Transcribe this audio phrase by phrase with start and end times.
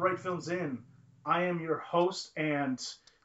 [0.00, 0.78] Right Films In.
[1.26, 2.80] I am your host and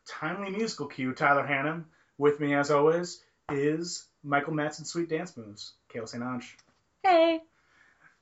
[0.08, 1.86] timely musical cue, Tyler Hannon.
[2.18, 6.24] With me, as always, is Michael Madsen Sweet Dance Moves, Kayla St.
[6.24, 6.58] Ange.
[7.04, 7.40] Hey.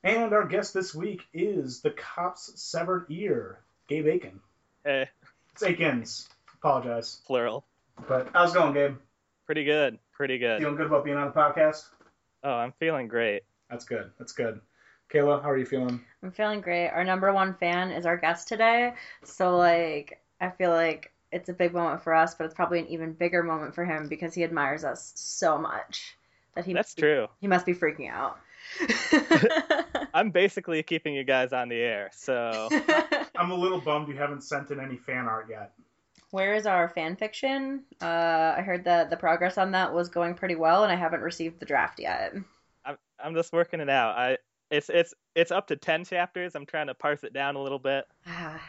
[0.04, 4.40] And our guest this week is the cop's severed ear, Gabe Aiken.
[4.84, 5.10] Hey,
[5.54, 6.30] It's Aikens.
[6.56, 7.22] Apologize.
[7.26, 7.66] plural.
[8.08, 8.98] But how's it going, Gabe?
[9.46, 9.98] Pretty good.
[10.12, 10.60] Pretty good.
[10.60, 11.86] Feeling good about being on the podcast?
[12.44, 13.44] Oh, I'm feeling great.
[13.70, 14.12] That's good.
[14.20, 14.60] That's good.
[15.12, 16.02] Kayla, how are you feeling?
[16.24, 16.88] I'm feeling great.
[16.90, 18.94] Our number one fan is our guest today.
[19.24, 22.88] So, like, I feel like it's a big moment for us, but it's probably an
[22.88, 26.16] even bigger moment for him because he admires us so much
[26.56, 27.28] that he That's must be- true.
[27.42, 28.38] he must be freaking out.
[30.14, 32.70] I'm basically keeping you guys on the air, so
[33.36, 35.74] I'm a little bummed you haven't sent in any fan art yet.
[36.32, 37.84] Where is our fan fiction?
[38.02, 41.22] Uh, I heard that the progress on that was going pretty well, and I haven't
[41.22, 42.34] received the draft yet.
[42.86, 44.18] I'm I'm just working it out.
[44.18, 44.38] I
[44.74, 46.56] it's it's it's up to ten chapters.
[46.56, 48.06] I'm trying to parse it down a little bit.
[48.28, 48.62] Ah.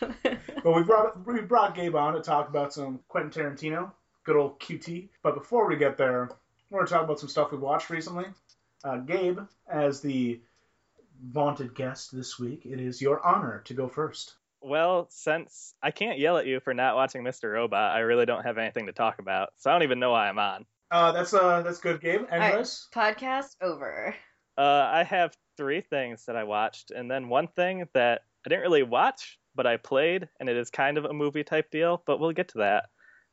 [0.66, 3.92] But we brought we brought Gabe on to talk about some Quentin Tarantino,
[4.24, 5.10] good old QT.
[5.22, 6.28] But before we get there,
[6.70, 8.24] we're going to talk about some stuff we watched recently.
[8.82, 9.38] Uh, Gabe,
[9.70, 10.40] as the
[11.22, 14.34] vaunted guest this week, it is your honor to go first.
[14.60, 17.52] Well, since I can't yell at you for not watching Mr.
[17.52, 19.50] Robot, I really don't have anything to talk about.
[19.58, 20.66] So I don't even know why I'm on.
[20.90, 22.22] Uh, that's uh, that's good, Gabe.
[22.28, 24.16] Anyways, Podcast over.
[24.58, 28.62] Uh, I have three things that I watched, and then one thing that I didn't
[28.62, 32.20] really watch, but I played, and it is kind of a movie type deal, but
[32.20, 32.86] we'll get to that.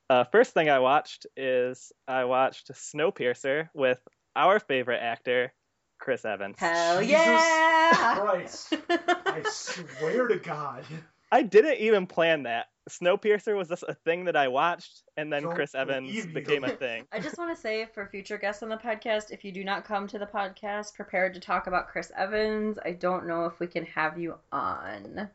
[0.10, 4.00] Uh, first thing I watched is I watched Snowpiercer with
[4.36, 5.54] our favorite actor,
[6.00, 6.58] Chris Evans.
[6.60, 8.16] Hell Jesus yeah!
[8.18, 10.84] Christ, I swear to God.
[11.32, 12.68] I didn't even plan that.
[12.90, 16.26] Snowpiercer was just a thing that I watched, and then Don't Chris Evans you.
[16.28, 17.06] became a thing.
[17.12, 19.86] I just want to say for future guests on the podcast, if you do not
[19.86, 23.68] come to the podcast prepared to talk about Chris Evans, I don't know if we
[23.68, 25.30] can have you on.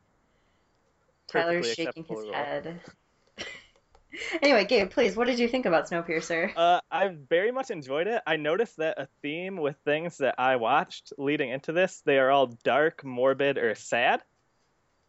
[1.28, 2.32] Tyler's Perfectly shaking his acceptable rule.
[2.34, 2.81] head.
[4.42, 6.53] anyway, Gabe, please, what did you think about Snowpiercer?
[6.56, 8.22] Uh, I very much enjoyed it.
[8.26, 12.30] I noticed that a theme with things that I watched leading into this, they are
[12.30, 14.22] all dark, morbid, or sad.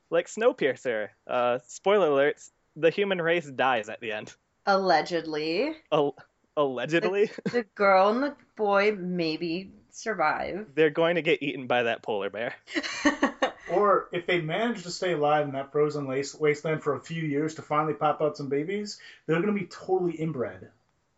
[0.09, 1.09] Like Snowpiercer.
[1.27, 4.33] Uh, spoiler alerts: the human race dies at the end.
[4.65, 6.15] Allegedly, Al-
[6.57, 10.67] allegedly, the girl and the boy maybe survive.
[10.75, 12.55] they're going to get eaten by that polar bear.
[13.71, 17.53] Or if they manage to stay alive in that frozen wasteland for a few years
[17.53, 20.69] to finally pop out some babies, they're going to be totally inbred.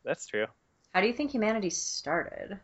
[0.04, 0.48] That's true.
[0.94, 2.60] How do you think humanity started?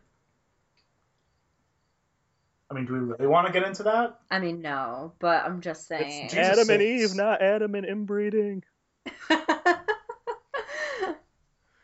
[2.70, 4.18] I mean, do we really want to get into that?
[4.30, 6.28] I mean, no, but I'm just saying.
[6.28, 6.82] Jesus Adam and.
[6.82, 8.62] Eve, not Adam and inbreeding.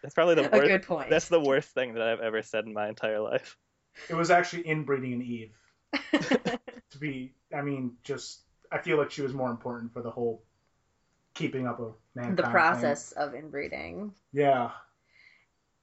[0.02, 0.68] That's probably the A worst.
[0.68, 1.08] good point.
[1.08, 3.56] That's the worst thing that I've ever said in my entire life.
[4.10, 5.52] It was actually inbreeding and Eve.
[6.90, 10.44] To be, I mean, just I feel like she was more important for the whole
[11.34, 12.36] keeping up of mankind.
[12.36, 12.52] the thing.
[12.52, 14.12] process of inbreeding.
[14.32, 14.70] Yeah.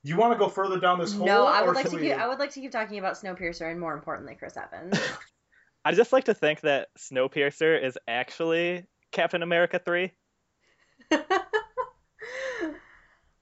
[0.03, 1.27] You want to go further down this hole?
[1.27, 2.13] No, I would like to we- keep.
[2.13, 4.99] I would like to keep talking about Snowpiercer and more importantly, Chris Evans.
[5.85, 10.11] I just like to think that Snowpiercer is actually Captain America 3.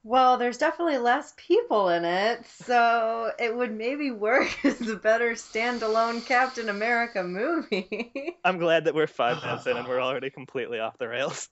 [0.02, 5.32] well, there's definitely less people in it, so it would maybe work as a better
[5.32, 8.36] standalone Captain America movie.
[8.44, 11.48] I'm glad that we're five minutes in and we're already completely off the rails.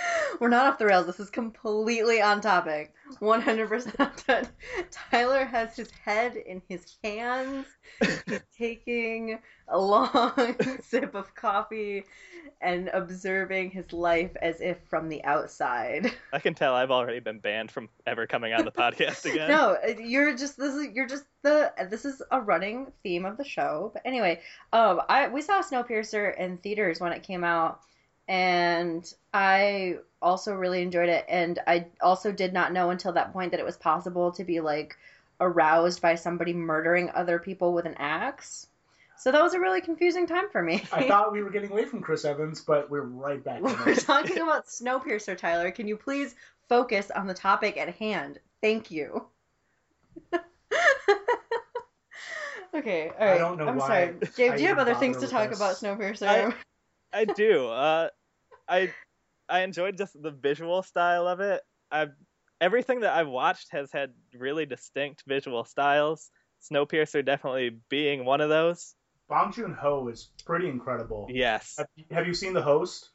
[0.40, 1.06] We're not off the rails.
[1.06, 2.94] This is completely on topic.
[3.20, 4.48] 100% on topic.
[4.90, 7.66] Tyler has his head in his hands.
[8.00, 9.38] He's taking
[9.68, 12.04] a long sip of coffee
[12.60, 16.12] and observing his life as if from the outside.
[16.32, 19.48] I can tell I've already been banned from ever coming on the podcast again.
[19.48, 23.44] No, you're just this is you're just the this is a running theme of the
[23.44, 23.90] show.
[23.92, 24.40] But anyway,
[24.72, 27.80] um, I we saw Snowpiercer in theaters when it came out,
[28.28, 31.24] and I also really enjoyed it.
[31.28, 34.60] And I also did not know until that point that it was possible to be
[34.60, 34.96] like
[35.40, 38.66] aroused by somebody murdering other people with an axe.
[39.16, 40.84] So that was a really confusing time for me.
[40.92, 43.58] I thought we were getting away from Chris Evans, but we're right back.
[43.58, 44.00] in We're it.
[44.00, 45.70] talking about Snowpiercer, Tyler.
[45.70, 46.34] Can you please
[46.68, 48.38] focus on the topic at hand?
[48.60, 49.26] Thank you.
[52.74, 53.34] okay, all right.
[53.34, 54.14] I don't know I'm why sorry.
[54.36, 55.58] Gabe, do you have other things to talk this.
[55.58, 56.26] about Snowpiercer?
[56.50, 56.54] I-
[57.10, 57.66] I do.
[57.68, 58.08] Uh,
[58.68, 58.92] I
[59.48, 61.62] I enjoyed just the visual style of it.
[61.90, 62.12] I've
[62.60, 66.30] everything that I've watched has had really distinct visual styles.
[66.70, 68.94] Snowpiercer definitely being one of those.
[69.28, 71.26] Bong Joon Ho is pretty incredible.
[71.30, 73.10] Yes, Have, have you seen The Host?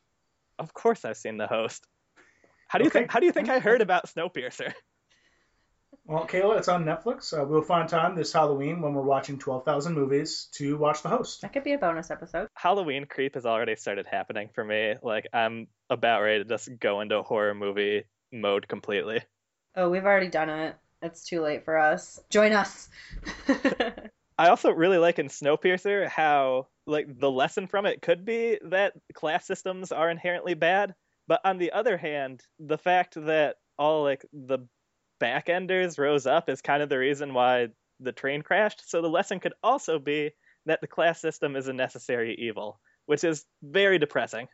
[0.60, 1.88] of course I've seen the host.
[2.68, 3.00] How do you Okay.
[3.00, 3.12] think?
[3.12, 4.74] How do you think I heard about Snowpiercer?
[6.06, 7.38] Well, Kayla, it's on Netflix.
[7.38, 11.42] Uh, we'll find time this Halloween when we're watching 12,000 movies to watch The Host.
[11.42, 12.48] That could be a bonus episode.
[12.56, 14.96] Halloween creep has already started happening for me.
[15.02, 18.04] Like I'm about ready to just go into horror movie
[18.34, 19.22] mode completely.
[19.76, 20.76] Oh, we've already done it.
[21.02, 22.20] It's too late for us.
[22.30, 22.90] Join us.
[24.38, 28.94] I also really like in Snowpiercer how like the lesson from it could be that
[29.14, 30.96] class systems are inherently bad,
[31.28, 34.60] but on the other hand, the fact that all like the
[35.24, 38.90] backenders rose up is kind of the reason why the train crashed.
[38.90, 40.32] So the lesson could also be
[40.66, 44.48] that the class system is a necessary evil, which is very depressing.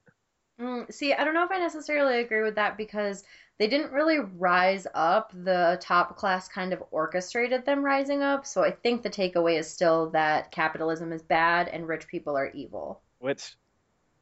[0.62, 3.24] Mm, see, I don't know if I necessarily agree with that because
[3.58, 5.32] they didn't really rise up.
[5.34, 8.46] The top class kind of orchestrated them rising up.
[8.46, 12.52] So I think the takeaway is still that capitalism is bad and rich people are
[12.52, 13.02] evil.
[13.20, 13.56] Which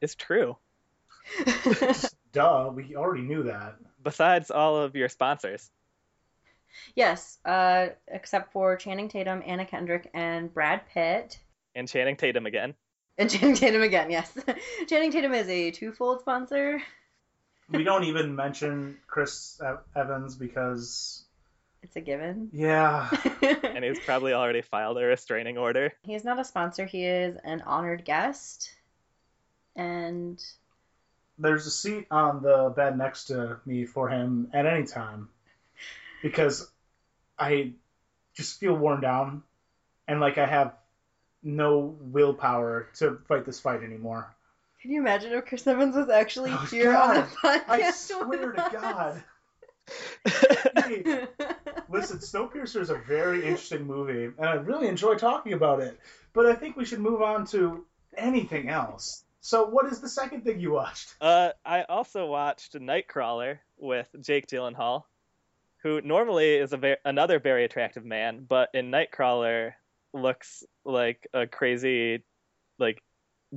[0.00, 0.56] is true.
[2.32, 3.76] Duh, we already knew that.
[4.02, 5.70] Besides all of your sponsors.
[6.94, 11.38] Yes, uh, except for Channing Tatum, Anna Kendrick, and Brad Pitt.
[11.74, 12.74] And Channing Tatum again.
[13.16, 14.36] And Channing Tatum again, yes.
[14.88, 16.82] Channing Tatum is a twofold sponsor.
[17.70, 19.60] We don't even mention Chris
[19.94, 21.24] Evans because
[21.82, 22.50] it's a given.
[22.52, 23.08] Yeah.
[23.42, 25.92] and he's probably already filed a restraining order.
[26.02, 28.72] He's not a sponsor, he is an honored guest.
[29.76, 30.42] And
[31.38, 35.28] there's a seat on the bed next to me for him at any time
[36.22, 36.70] because
[37.38, 37.72] I
[38.34, 39.42] just feel worn down
[40.06, 40.74] and like I have
[41.42, 44.34] no willpower to fight this fight anymore.
[44.82, 47.16] Can you imagine if Chris Evans was actually oh, here God.
[47.16, 47.68] on the podcast?
[47.68, 49.22] I swear to God.
[50.84, 51.26] hey,
[51.88, 55.98] listen, Snowpiercer is a very interesting movie, and I really enjoy talking about it.
[56.32, 57.84] But I think we should move on to
[58.16, 59.24] anything else.
[59.40, 61.14] So, what is the second thing you watched?
[61.20, 65.04] Uh, I also watched Nightcrawler with Jake Gyllenhaal
[65.82, 69.72] who normally is a very, another very attractive man, but in Nightcrawler
[70.12, 72.24] looks like a crazy,
[72.78, 73.02] like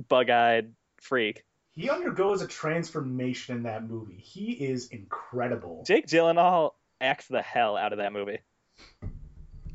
[0.08, 1.44] bug-eyed freak.
[1.74, 4.18] He undergoes a transformation in that movie.
[4.18, 5.84] He is incredible.
[5.86, 8.38] Jake Gyllenhaal acts the hell out of that movie.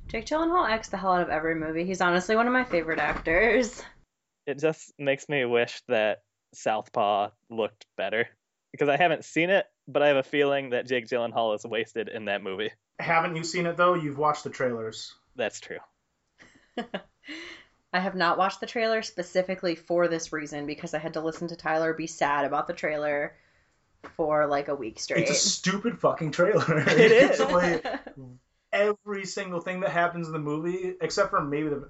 [0.07, 1.85] Jake Gyllenhaal acts the hell out of every movie.
[1.85, 3.83] He's honestly one of my favorite actors.
[4.45, 6.21] It just makes me wish that
[6.53, 8.29] Southpaw looked better
[8.71, 12.10] because I haven't seen it, but I have a feeling that Jake Gyllenhaal is wasted
[12.10, 12.72] in that movie.
[13.00, 13.94] Haven't you seen it though?
[13.94, 15.13] You've watched the trailers.
[15.36, 15.80] That's true.
[17.94, 21.48] I have not watched the trailer specifically for this reason because I had to listen
[21.50, 23.36] to Tyler be sad about the trailer
[24.16, 25.22] for like a week straight.
[25.22, 26.80] It's a stupid fucking trailer.
[26.88, 27.39] It is.
[27.39, 27.86] like
[28.72, 31.88] every single thing that happens in the movie, except for maybe the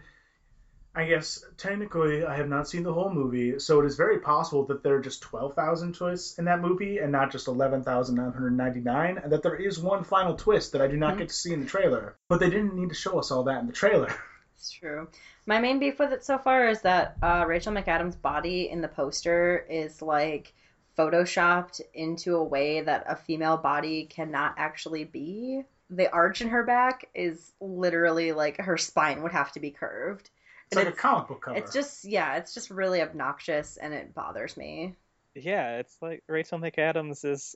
[0.97, 4.65] I guess technically I have not seen the whole movie, so it is very possible
[4.65, 9.43] that there are just 12,000 twists in that movie and not just 11,999, and that
[9.43, 11.19] there is one final twist that I do not mm-hmm.
[11.19, 12.15] get to see in the trailer.
[12.29, 14.11] But they didn't need to show us all that in the trailer.
[14.59, 15.07] It's true.
[15.45, 18.87] My main beef with it so far is that uh, Rachel McAdams' body in the
[18.87, 20.51] poster is like
[20.97, 25.61] photoshopped into a way that a female body cannot actually be.
[25.91, 30.31] The arch in her back is literally like her spine would have to be curved
[30.67, 31.57] it's like it's, a comic book cover.
[31.57, 34.95] It's just yeah, it's just really obnoxious and it bothers me.
[35.33, 37.55] Yeah, it's like Rachel McAdams is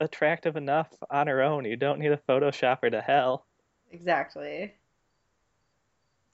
[0.00, 1.64] attractive enough on her own.
[1.64, 3.46] You don't need a Photoshop her to hell.
[3.90, 4.74] Exactly.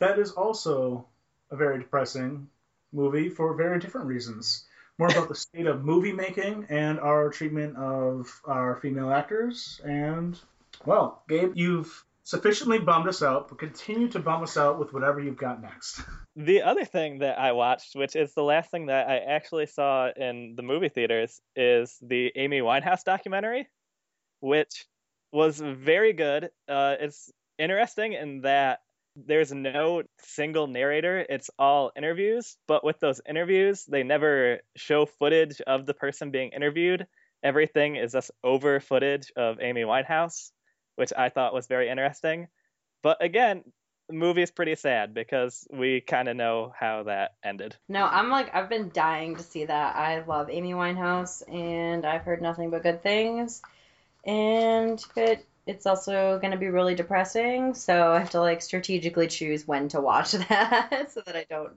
[0.01, 1.07] That is also
[1.51, 2.49] a very depressing
[2.93, 4.65] movie for very different reasons.
[4.99, 9.81] More about the state of movie making and our treatment of our female actors.
[9.85, 10.39] And,
[10.85, 15.19] well, Gabe, you've sufficiently bummed us out, but continue to bum us out with whatever
[15.19, 16.03] you've got next.
[16.37, 20.09] The other thing that I watched, which is the last thing that I actually saw
[20.17, 23.67] in the movie theaters, is the Amy Winehouse documentary,
[24.39, 24.87] which
[25.33, 26.51] was very good.
[26.69, 28.83] Uh, it's interesting in that
[29.17, 35.61] there's no single narrator, it's all interviews, but with those interviews, they never show footage
[35.63, 37.09] of the person being interviewed.
[37.43, 40.53] Everything is just over footage of Amy Winehouse
[40.99, 42.49] which I thought was very interesting.
[43.03, 43.63] But again,
[44.09, 47.77] the movie is pretty sad because we kind of know how that ended.
[47.89, 49.95] No, I'm like I've been dying to see that.
[49.95, 53.63] I love Amy Winehouse and I've heard nothing but good things.
[54.25, 59.29] And it it's also going to be really depressing, so I have to like strategically
[59.29, 61.75] choose when to watch that so that I don't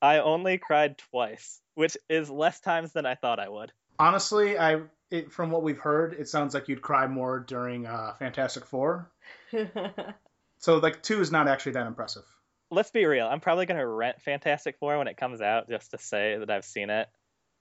[0.00, 3.72] I only cried twice, which is less times than I thought I would.
[3.98, 4.80] Honestly, I
[5.12, 9.10] it, from what we've heard, it sounds like you'd cry more during uh, Fantastic Four.
[10.58, 12.24] so like two is not actually that impressive.
[12.70, 13.26] Let's be real.
[13.26, 16.64] I'm probably gonna rent Fantastic Four when it comes out just to say that I've
[16.64, 17.08] seen it,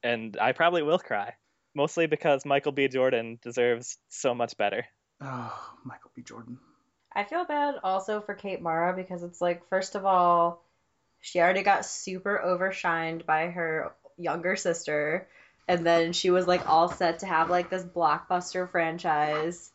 [0.01, 1.33] and I probably will cry.
[1.75, 2.87] Mostly because Michael B.
[2.87, 4.85] Jordan deserves so much better.
[5.21, 6.21] Oh, Michael B.
[6.21, 6.57] Jordan.
[7.13, 10.63] I feel bad also for Kate Mara because it's like, first of all,
[11.19, 15.27] she already got super overshined by her younger sister,
[15.67, 19.71] and then she was like all set to have like this blockbuster franchise,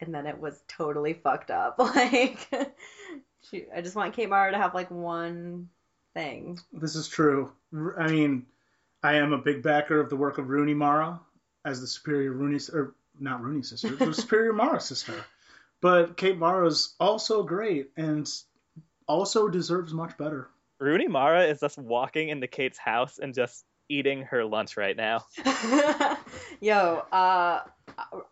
[0.00, 1.78] and then it was totally fucked up.
[1.78, 2.48] Like,
[3.50, 5.68] she, I just want Kate Mara to have like one
[6.14, 6.58] thing.
[6.72, 7.52] This is true.
[7.98, 8.46] i mean,
[9.02, 11.20] I am a big backer of the work of Rooney Mara
[11.64, 15.14] as the superior Rooney, or not Rooney sister, the superior Mara sister.
[15.80, 18.28] But Kate Mara's also great and
[19.08, 20.48] also deserves much better.
[20.78, 25.24] Rooney Mara is just walking into Kate's house and just eating her lunch right now.
[26.60, 27.60] Yo, uh,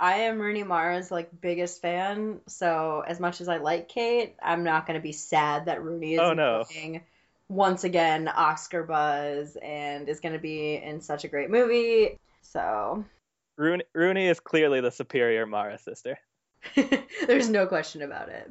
[0.01, 2.41] I am Rooney Mara's like biggest fan.
[2.47, 6.21] So as much as I like Kate, I'm not gonna be sad that Rooney is
[6.21, 6.65] Oh, no.
[7.49, 12.19] once again Oscar buzz and is gonna be in such a great movie.
[12.41, 13.05] So
[13.59, 16.19] Rooney, Rooney is clearly the superior Mara sister.
[17.27, 18.51] there's no question about it.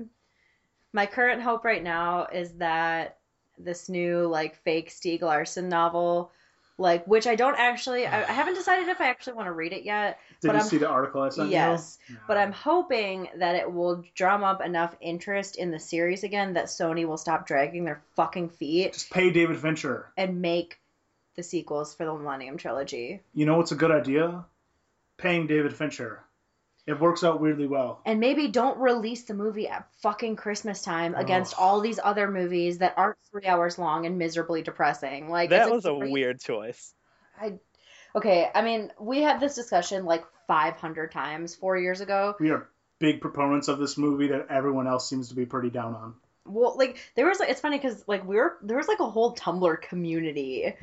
[0.94, 3.18] My current hope right now is that
[3.58, 6.32] this new like fake Stieg Larsson novel,
[6.80, 8.34] like which I don't actually, I, I ah.
[8.34, 10.18] haven't decided if I actually want to read it yet.
[10.42, 12.16] Did But you I'm- see the article I sent Yes, you?
[12.16, 12.22] No.
[12.28, 16.66] But I'm hoping that it will drum up enough interest in the series again that
[16.66, 20.12] Sony will stop dragging their fucking feet Just pay David Fincher.
[20.18, 20.80] and make
[21.36, 23.22] the sequels for the Millennium Trilogy.
[23.34, 24.46] You know what's a good idea?
[25.18, 26.24] Paying David Fincher.
[26.90, 28.02] It works out weirdly well.
[28.06, 31.60] And maybe don't release the movie at fucking Christmas time against Ugh.
[31.62, 35.30] all these other movies that aren't three hours long and miserably depressing.
[35.30, 36.94] Like That it's was a great- weird choice.
[37.40, 37.60] I,
[38.16, 42.36] okay, I mean, we had this discussion like 500 times four years ago.
[42.40, 42.68] We are
[42.98, 46.16] big proponents of this movie that everyone else seems to be pretty down on.
[46.46, 49.36] Well, like there was it's funny because like we were there was like a whole
[49.36, 50.74] Tumblr community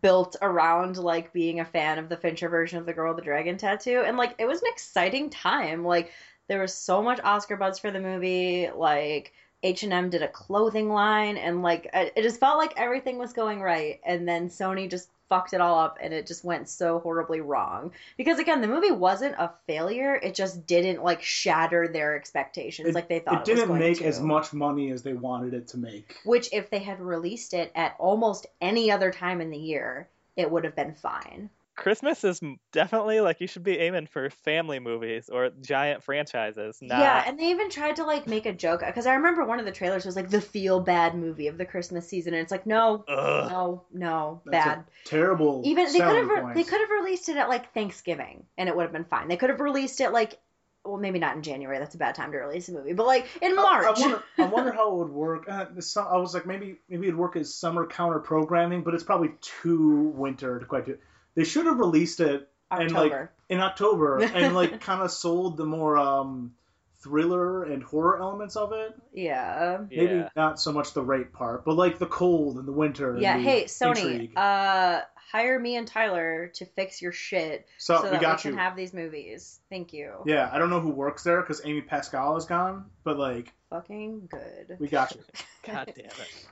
[0.00, 3.24] built around like being a fan of the Fincher version of the Girl with the
[3.24, 5.84] Dragon Tattoo, and like it was an exciting time.
[5.84, 6.10] Like
[6.48, 8.68] there was so much Oscar buzz for the movie.
[8.74, 13.18] Like H and M did a clothing line, and like it just felt like everything
[13.18, 16.68] was going right, and then Sony just fucked it all up and it just went
[16.68, 21.88] so horribly wrong because again the movie wasn't a failure it just didn't like shatter
[21.88, 25.14] their expectations like they thought it it, didn't make to as much money as they
[25.14, 26.18] wanted it to make.
[26.24, 30.50] which if they had released it at almost any other time in the year, it
[30.50, 31.48] would have been fine.
[31.82, 32.40] Christmas is
[32.72, 36.78] definitely like you should be aiming for family movies or giant franchises.
[36.80, 39.58] Not, Yeah, and they even tried to like make a joke because I remember one
[39.58, 42.52] of the trailers was like the feel bad movie of the Christmas season, and it's
[42.52, 43.50] like no, Ugh.
[43.50, 44.78] no, no, That's bad.
[44.78, 45.62] a terrible.
[45.64, 48.76] Even they could have re- they could have released it at like Thanksgiving, and it
[48.76, 49.26] would have been fine.
[49.26, 50.38] They could have released it like
[50.84, 51.80] well, maybe not in January.
[51.80, 53.86] That's a bad time to release a movie, but like in March.
[53.86, 55.48] I, wonder, I wonder how it would work.
[55.48, 59.02] Uh, the I was like, maybe maybe it'd work as summer counter programming, but it's
[59.02, 60.96] probably too winter to quite do.
[61.34, 63.12] They should have released it and, like,
[63.48, 66.52] in October and like kind of sold the more um,
[67.02, 68.94] thriller and horror elements of it.
[69.12, 69.78] yeah.
[69.90, 70.28] Maybe Yeah.
[70.36, 73.12] not so much the rape part, but like the cold and the winter.
[73.14, 74.38] and Yeah, the hey Sony, intrigue.
[74.38, 78.50] uh, hire me and Tyler to fix your shit so, so we that got we
[78.50, 78.56] you.
[78.56, 79.60] can have these movies.
[79.68, 80.12] Thank you.
[80.26, 84.28] Yeah, I don't know who works there because Amy Pascal is gone, but like Fucking
[84.30, 84.76] good.
[84.78, 85.20] we got you.
[85.66, 86.46] God damn it.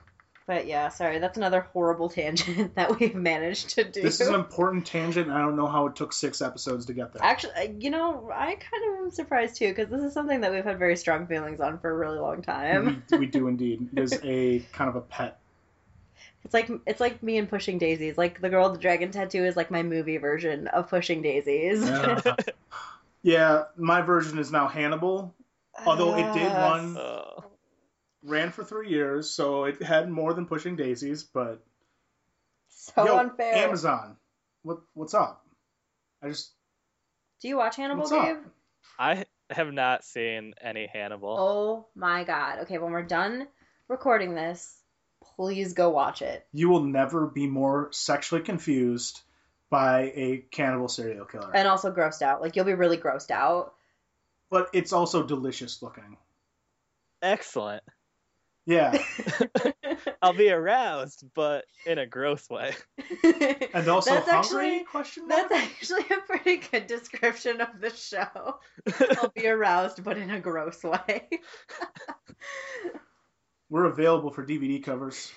[0.51, 4.01] But yeah, sorry, that's another horrible tangent that we've managed to do.
[4.01, 6.93] This is an important tangent, and I don't know how it took six episodes to
[6.93, 7.23] get there.
[7.23, 10.51] Actually, uh, you know, I kind of am surprised too because this is something that
[10.51, 13.01] we've had very strong feelings on for a really long time.
[13.11, 13.87] we, we do indeed.
[13.95, 15.39] It is a kind of a pet.
[16.43, 18.17] It's like it's like me and Pushing Daisies.
[18.17, 21.81] Like the girl with the dragon tattoo is like my movie version of Pushing Daisies.
[21.87, 22.21] Yeah.
[23.23, 25.33] yeah, my version is now Hannibal.
[25.85, 27.45] Although it did Uh, run- Oh.
[28.23, 31.23] Ran for three years, so it had more than Pushing Daisies.
[31.23, 31.63] But
[32.69, 33.55] so yo, unfair.
[33.55, 34.17] Amazon,
[34.63, 35.45] what what's up?
[36.23, 36.51] I just
[37.41, 38.23] Do you watch Hannibal, what's up?
[38.25, 38.37] Gabe?
[38.99, 41.35] I have not seen any Hannibal.
[41.37, 42.59] Oh my god.
[42.59, 43.47] Okay, when we're done
[43.87, 44.77] recording this,
[45.35, 46.45] please go watch it.
[46.53, 49.21] You will never be more sexually confused
[49.71, 51.51] by a cannibal serial killer.
[51.55, 52.41] And also grossed out.
[52.41, 53.73] Like you'll be really grossed out.
[54.51, 56.17] but it's also delicious looking.
[57.21, 57.83] Excellent.
[58.67, 58.95] Yeah,
[60.21, 62.75] I'll be aroused, but in a gross way.
[63.73, 64.37] and also That's hungry?
[64.77, 65.49] actually question mark?
[65.49, 68.59] that's actually a pretty good description of the show.
[69.21, 71.27] I'll be aroused, but in a gross way.
[73.69, 75.31] We're available for DVD covers.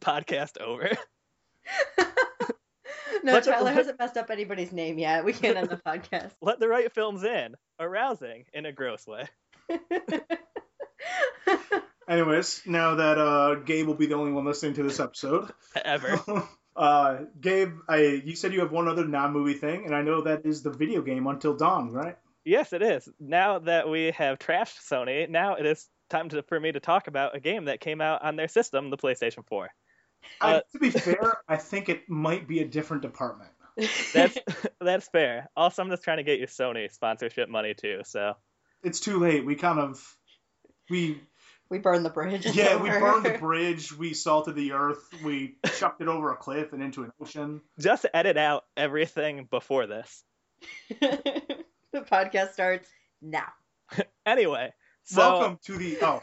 [0.00, 0.90] Podcast over.
[3.24, 5.24] no, What the- Tyler what- hasn't messed up anybody's name yet.
[5.24, 6.30] We can't end the podcast.
[6.40, 7.54] Let the right films in.
[7.80, 9.26] Arousing in a gross way.
[12.08, 15.52] Anyways, now that uh, Gabe will be the only one listening to this episode,
[15.84, 16.20] Ever.
[16.76, 20.46] uh, Gabe, I you said you have one other non-movie thing, and I know that
[20.46, 22.16] is the video game Until Dawn, right?
[22.44, 23.06] Yes, it is.
[23.20, 27.06] Now that we have trashed Sony, now it is time to, for me to talk
[27.06, 29.68] about a game that came out on their system, the PlayStation 4.
[30.40, 33.50] I, Uh, to be fair, I think it might be a different department.
[34.12, 34.36] That's
[34.80, 35.48] that's fair.
[35.56, 38.00] Also, I'm just trying to get you Sony sponsorship money too.
[38.04, 38.34] So
[38.82, 39.46] It's too late.
[39.46, 40.02] We kind of
[40.90, 41.20] we
[41.70, 42.46] we burned the bridge.
[42.46, 43.92] it's yeah we burned the bridge.
[43.92, 45.02] We salted the earth.
[45.24, 47.60] We chucked it over a cliff and into an ocean.
[47.78, 50.24] just edit out everything before this.
[51.00, 52.88] the podcast starts
[53.22, 53.46] now.
[54.26, 54.70] Anyway,
[55.04, 56.20] so Welcome to the oh.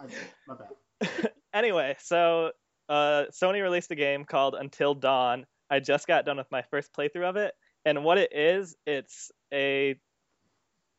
[0.00, 0.06] I,
[0.48, 1.30] my bad.
[1.54, 2.50] anyway, so
[2.88, 5.46] uh, Sony released a game called Until Dawn.
[5.70, 9.30] I just got done with my first playthrough of it, and what it is, it's
[9.54, 9.94] a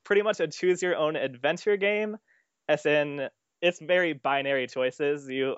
[0.06, 2.16] pretty much a choose your own adventure game,
[2.72, 3.28] as in
[3.62, 5.28] it's very binary choices.
[5.28, 5.58] You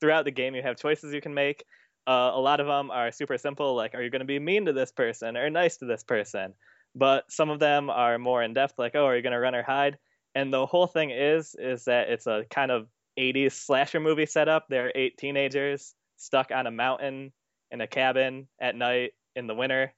[0.00, 1.64] throughout the game you have choices you can make.
[2.06, 4.64] Uh, a lot of them are super simple, like are you going to be mean
[4.66, 6.54] to this person or nice to this person?
[6.94, 9.54] But some of them are more in depth, like oh, are you going to run
[9.54, 9.98] or hide?
[10.34, 12.88] And the whole thing is is that it's a kind of
[13.18, 14.66] 80s slasher movie setup.
[14.68, 17.32] There are eight teenagers stuck on a mountain
[17.70, 19.92] in a cabin at night in the winter,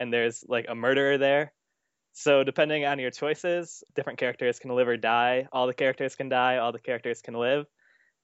[0.00, 1.52] and there's like a murderer there.
[2.18, 5.48] So, depending on your choices, different characters can live or die.
[5.52, 7.66] All the characters can die, all the characters can live.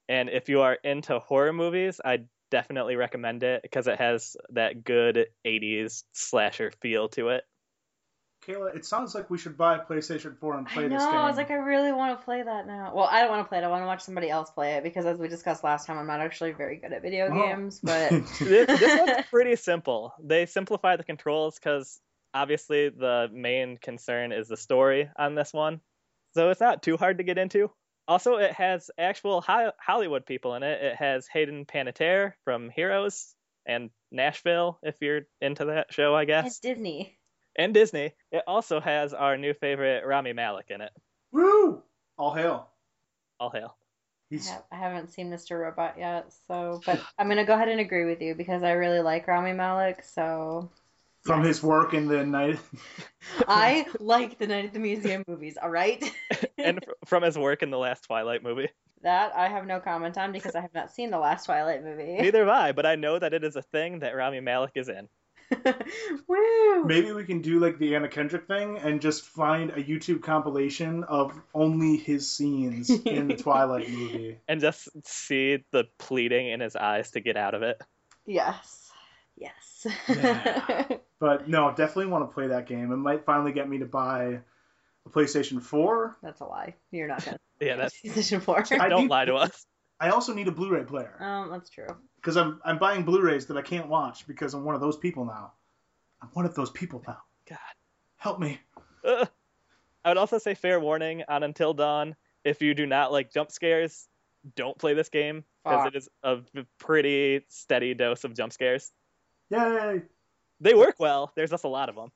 [0.09, 4.83] And if you are into horror movies, I definitely recommend it because it has that
[4.83, 7.43] good 80s slasher feel to it.
[8.47, 10.97] Kayla, it sounds like we should buy a PlayStation 4 and play I know.
[10.97, 11.13] this game.
[11.13, 12.93] I was like, I really want to play that now.
[12.95, 13.63] Well, I don't want to play it.
[13.63, 16.07] I want to watch somebody else play it because, as we discussed last time, I'm
[16.07, 17.79] not actually very good at video Well, games.
[17.79, 18.09] But
[18.39, 20.15] this, this one's pretty simple.
[20.19, 22.01] They simplify the controls because
[22.33, 25.81] obviously the main concern is the story on this one.
[26.33, 27.71] So it's not too hard to get into.
[28.07, 30.81] Also, it has actual Hollywood people in it.
[30.83, 33.33] It has Hayden Panettiere from Heroes
[33.65, 37.17] and Nashville, if you're into that show, I guess it's Disney.
[37.55, 38.13] and Disney.
[38.31, 40.91] It also has our new favorite Rami Malek in it.
[41.31, 41.81] Woo!
[42.17, 42.67] All hail.
[43.39, 43.75] All hail.
[43.75, 43.79] I,
[44.29, 45.59] He's I haven't seen Mr.
[45.59, 48.99] Robot yet, so but I'm gonna go ahead and agree with you because I really
[49.01, 50.03] like Rami Malek.
[50.03, 50.69] So
[51.23, 51.47] from yes.
[51.47, 52.59] his work in the night.
[53.47, 55.57] I like the Night at the Museum movies.
[55.61, 56.03] All right,
[56.57, 58.69] and from his work in the last Twilight movie.
[59.01, 62.15] that I have no comment on because I have not seen the last Twilight movie.
[62.21, 64.89] Neither have I, but I know that it is a thing that Rami Malek is
[64.89, 65.07] in.
[66.27, 66.83] Woo!
[66.85, 71.03] Maybe we can do like the Anna Kendrick thing and just find a YouTube compilation
[71.03, 74.39] of only his scenes in the Twilight movie.
[74.47, 77.81] and just see the pleading in his eyes to get out of it.
[78.25, 78.82] Yes.
[79.37, 79.87] Yes.
[80.07, 80.85] Yeah.
[81.19, 82.91] But no, definitely want to play that game.
[82.91, 84.41] It might finally get me to buy
[85.05, 86.17] a PlayStation 4.
[86.21, 86.75] That's a lie.
[86.91, 87.37] You're not gonna.
[87.61, 88.61] Yeah, that's PlayStation Four.
[88.77, 89.65] I don't lie to us.
[90.01, 91.87] I also need a Blu-ray player Um, that's true.
[92.17, 95.23] because I'm I'm buying Blu-rays that I can't watch because I'm one of those people
[95.23, 95.53] now.
[96.21, 97.19] I'm one of those people now.
[97.49, 97.57] God.
[98.17, 98.59] Help me.
[99.05, 99.29] Ugh.
[100.03, 102.17] I would also say fair warning on Until Dawn.
[102.43, 104.09] If you do not like jump scares,
[104.57, 105.93] don't play this game because Fuck.
[105.93, 106.39] it is a
[106.79, 108.91] pretty steady dose of jump scares.
[109.49, 110.01] Yay!
[110.59, 111.31] They work well.
[111.35, 112.11] There's just a lot of them.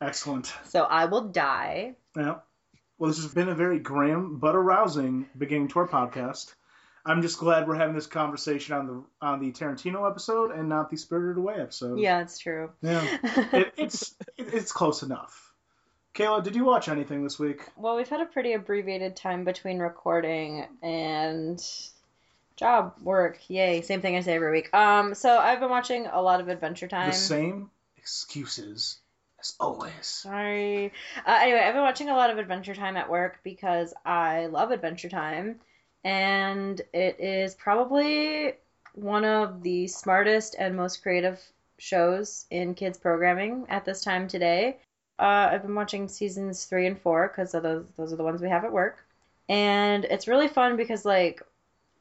[0.00, 0.52] Excellent.
[0.64, 1.94] So I will die.
[2.16, 2.36] Yeah.
[2.98, 6.54] Well, this has been a very grim but arousing beginning to our podcast.
[7.04, 10.88] I'm just glad we're having this conversation on the on the Tarantino episode and not
[10.90, 11.98] the Spirited Away episode.
[11.98, 12.70] Yeah, it's true.
[12.80, 13.04] Yeah.
[13.52, 15.52] It, it's it, it's close enough.
[16.14, 17.62] Kayla, did you watch anything this week?
[17.76, 21.60] well, we've had a pretty abbreviated time between recording and
[22.62, 23.38] job work.
[23.48, 23.82] Yay!
[23.82, 24.72] Same thing I say every week.
[24.72, 27.10] Um, so I've been watching a lot of Adventure Time.
[27.10, 28.98] The same excuses
[29.40, 29.92] as always.
[30.02, 30.92] Sorry.
[31.26, 34.70] Uh, anyway, I've been watching a lot of Adventure Time at work because I love
[34.70, 35.56] Adventure Time,
[36.04, 38.54] and it is probably
[38.94, 41.40] one of the smartest and most creative
[41.78, 44.76] shows in kids programming at this time today.
[45.18, 48.48] Uh, I've been watching seasons three and four because those those are the ones we
[48.48, 49.04] have at work,
[49.48, 51.42] and it's really fun because like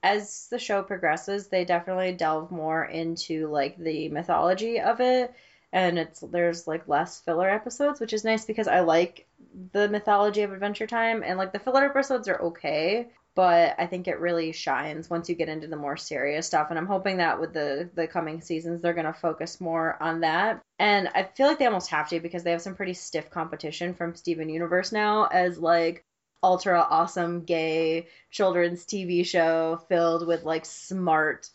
[0.04, 5.34] as the show progresses, they definitely delve more into like the mythology of it
[5.74, 9.26] and it's there's like less filler episodes, which is nice because I like
[9.72, 14.08] the mythology of Adventure Time and like the filler episodes are okay, but I think
[14.08, 17.40] it really shines once you get into the more serious stuff and I'm hoping that
[17.40, 20.62] with the the coming seasons they're going to focus more on that.
[20.78, 23.94] And I feel like they almost have to because they have some pretty stiff competition
[23.94, 26.04] from Steven Universe now as like
[26.44, 31.50] ultra awesome gay children's TV show filled with like smart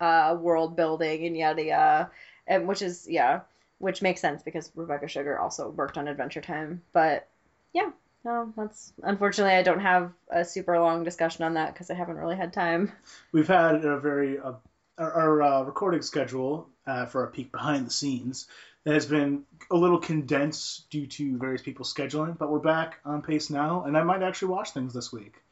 [0.00, 2.10] uh world building and yada yada
[2.46, 3.40] and which is yeah
[3.78, 6.82] which makes sense because Rebecca Sugar also worked on Adventure Time.
[6.92, 7.28] But
[7.72, 7.90] yeah,
[8.24, 12.16] no, that's unfortunately I don't have a super long discussion on that because I haven't
[12.16, 12.92] really had time.
[13.32, 14.54] We've had a very uh,
[14.98, 18.48] our, our uh, recording schedule uh, for a peek behind the scenes
[18.86, 23.20] that has been a little condensed due to various people's scheduling, but we're back on
[23.20, 25.42] pace now, and I might actually watch things this week.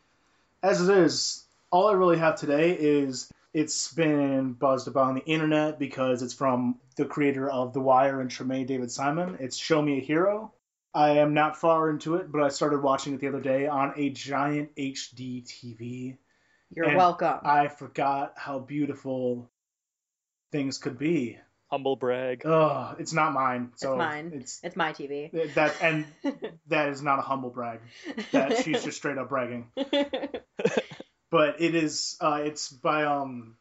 [0.62, 5.24] As it is, all I really have today is it's been buzzed about on the
[5.24, 9.36] internet because it's from the creator of The Wire and Treme David Simon.
[9.40, 10.52] It's Show Me a Hero.
[10.94, 13.94] I am not far into it, but I started watching it the other day on
[13.96, 16.16] a giant HD TV.
[16.72, 17.40] You're welcome.
[17.42, 19.50] I forgot how beautiful
[20.52, 21.40] things could be.
[21.74, 22.46] Humble brag.
[22.46, 23.72] Ugh, it's not mine.
[23.74, 24.30] So it's mine.
[24.32, 25.52] It's It's my TV.
[25.54, 26.06] that and
[26.68, 27.80] that is not a humble brag.
[28.30, 29.66] That she's just straight up bragging.
[31.32, 32.16] But it is.
[32.20, 33.56] Uh, it's by um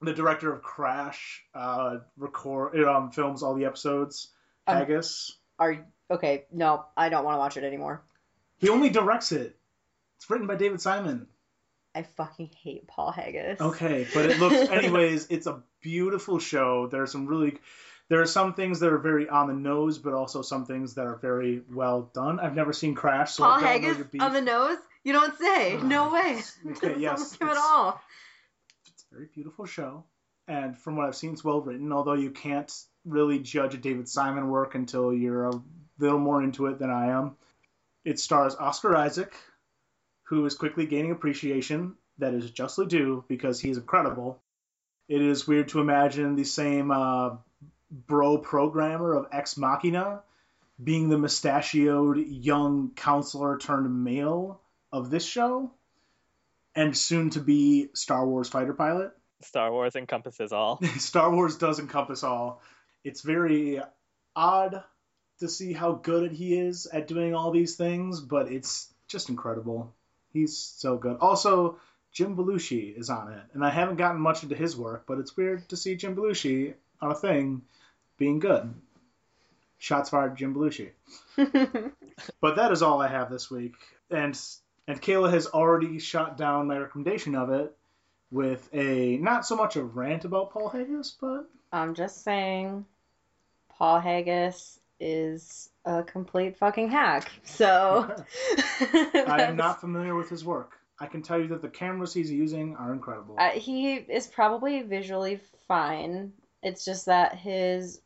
[0.00, 1.44] the director of Crash.
[1.54, 4.28] Uh, record it um films all the episodes.
[4.66, 5.36] Um, Haggis.
[5.58, 6.44] Are okay?
[6.50, 8.00] No, I don't want to watch it anymore.
[8.56, 9.54] He only directs it.
[10.16, 11.26] It's written by David Simon.
[11.94, 13.60] I fucking hate Paul Haggis.
[13.60, 14.54] Okay, but it looks.
[14.70, 16.86] anyways, it's a beautiful show.
[16.86, 17.58] There are some really.
[18.08, 21.06] There are some things that are very on the nose, but also some things that
[21.06, 22.40] are very well done.
[22.40, 24.22] I've never seen Crash, so Paul I don't know Haggis your beef.
[24.22, 24.78] on the nose?
[25.04, 25.78] You don't say.
[25.82, 26.40] No way.
[26.72, 28.00] Okay, yes, him at all.
[28.86, 30.04] It's a very beautiful show,
[30.48, 31.92] and from what I've seen, it's well written.
[31.92, 32.70] Although you can't
[33.04, 35.62] really judge a David Simon work until you're a
[35.98, 37.36] little more into it than I am.
[38.04, 39.32] It stars Oscar Isaac,
[40.32, 44.40] who is quickly gaining appreciation that is justly due because he is incredible.
[45.06, 47.36] It is weird to imagine the same uh,
[47.90, 50.22] bro programmer of Ex Machina
[50.82, 55.70] being the mustachioed young counselor turned male of this show
[56.74, 59.10] and soon to be Star Wars fighter pilot.
[59.42, 60.80] Star Wars encompasses all.
[60.96, 62.62] Star Wars does encompass all.
[63.04, 63.82] It's very
[64.34, 64.82] odd
[65.40, 69.92] to see how good he is at doing all these things, but it's just incredible.
[70.32, 71.18] He's so good.
[71.20, 71.78] Also,
[72.12, 75.36] Jim Belushi is on it, and I haven't gotten much into his work, but it's
[75.36, 77.62] weird to see Jim Belushi on a thing
[78.18, 78.72] being good.
[79.78, 80.90] Shots fired, Jim Belushi.
[82.40, 83.74] But that is all I have this week,
[84.10, 84.38] and
[84.86, 87.74] and Kayla has already shot down my recommendation of it
[88.30, 92.84] with a not so much a rant about Paul Haggis, but I'm just saying,
[93.70, 97.30] Paul Haggis is a complete fucking hack.
[97.42, 98.14] So
[98.80, 100.78] I am not familiar with his work.
[101.00, 103.36] I can tell you that the cameras he's using are incredible.
[103.38, 106.32] Uh, he is probably visually fine.
[106.62, 108.00] It's just that his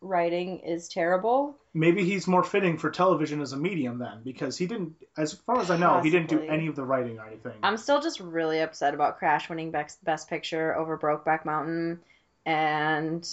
[0.00, 1.56] writing is terrible.
[1.72, 5.60] Maybe he's more fitting for television as a medium then, because he didn't, as far
[5.60, 7.52] as I know, he didn't do any of the writing or anything.
[7.62, 12.00] I'm still just really upset about Crash winning Best, Best Picture over Brokeback Mountain,
[12.44, 13.28] and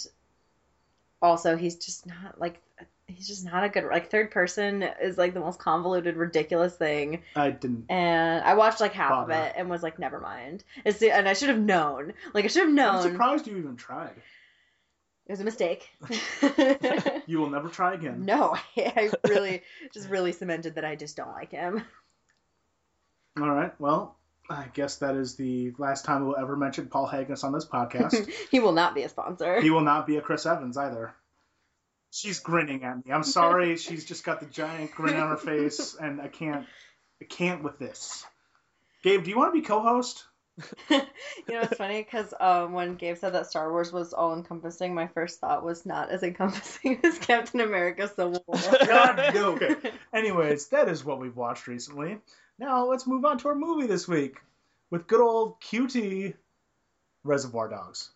[1.20, 2.60] also he's just not like
[3.14, 7.22] he's just not a good like third person is like the most convoluted ridiculous thing
[7.36, 7.86] I didn't.
[7.88, 11.28] and i watched like half of it and was like never mind it's the, and
[11.28, 14.14] i should have known like i should have known I'm surprised you even tried.
[15.26, 15.88] it was a mistake
[17.26, 18.24] You will never try again.
[18.24, 21.82] no I really just really cemented that i just don't like him
[23.40, 23.72] All right.
[23.80, 24.16] Well,
[24.48, 28.30] I guess that is the last time we'll ever mention Paul Haggis on this podcast.
[28.50, 31.14] he will not be a sponsor he will not be a Chris Evans either.
[32.14, 33.12] She's grinning at me.
[33.12, 33.76] I'm sorry.
[33.76, 36.66] She's just got the giant grin on her face, and I can't.
[37.20, 38.24] I can't with this.
[39.02, 40.24] Gabe, do you want to be co-host?
[40.90, 41.00] you
[41.48, 45.08] know it's funny because um, when Gabe said that Star Wars was all encompassing, my
[45.08, 48.60] first thought was not as encompassing as Captain America Civil War.
[48.86, 49.54] God, no.
[49.54, 49.74] Okay.
[50.12, 52.18] Anyways, that is what we've watched recently.
[52.58, 54.36] Now let's move on to our movie this week
[54.90, 56.34] with good old QT
[57.24, 58.10] Reservoir Dogs.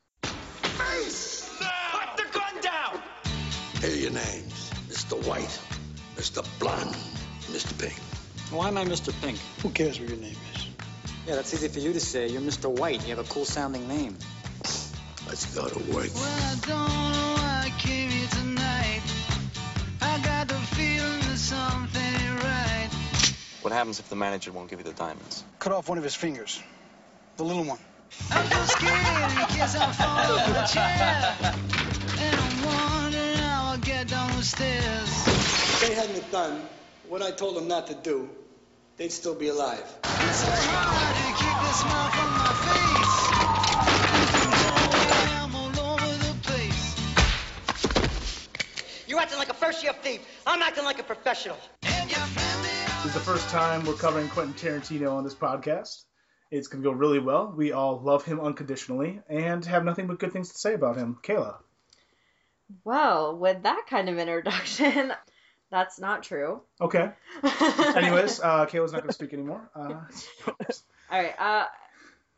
[3.80, 5.24] Here are your names Mr.
[5.24, 5.60] White,
[6.16, 6.44] Mr.
[6.58, 6.96] Blonde,
[7.46, 7.78] Mr.
[7.78, 7.94] Pink.
[8.50, 9.12] Why am I Mr.
[9.22, 9.38] Pink?
[9.62, 10.66] Who cares what your name is?
[11.28, 12.26] Yeah, that's easy for you to say.
[12.26, 12.68] You're Mr.
[12.68, 13.02] White.
[13.02, 14.16] You have a cool sounding name.
[15.28, 16.12] Let's go to work.
[16.12, 19.02] Well, I don't know why I came here tonight.
[20.00, 22.88] I got the feeling that something right.
[23.62, 25.44] What happens if the manager won't give you the diamonds?
[25.60, 26.60] Cut off one of his fingers.
[27.36, 27.78] The little one.
[28.32, 31.77] I'm so scared in case I fall off the chair.
[34.60, 36.60] If they hadn't done
[37.08, 38.28] what I told them not to do,
[38.96, 39.84] they'd still be alive.
[40.02, 43.18] It's so hard to keep the smile from my face.
[45.38, 46.96] I'm all over the place.
[49.06, 50.26] You're acting like a first year thief.
[50.44, 51.56] I'm acting like a professional.
[51.84, 52.68] And your family
[53.04, 56.02] This is the first time we're covering Quentin Tarantino on this podcast.
[56.50, 57.54] It's going to go really well.
[57.56, 61.16] We all love him unconditionally and have nothing but good things to say about him.
[61.22, 61.58] Kayla.
[62.84, 65.12] Well, with that kind of introduction,
[65.70, 66.62] that's not true.
[66.80, 67.10] Okay.
[67.42, 69.68] Anyways, uh, Kayla's not going to speak anymore.
[69.74, 69.94] Uh,
[70.46, 71.34] All right.
[71.38, 71.66] Uh,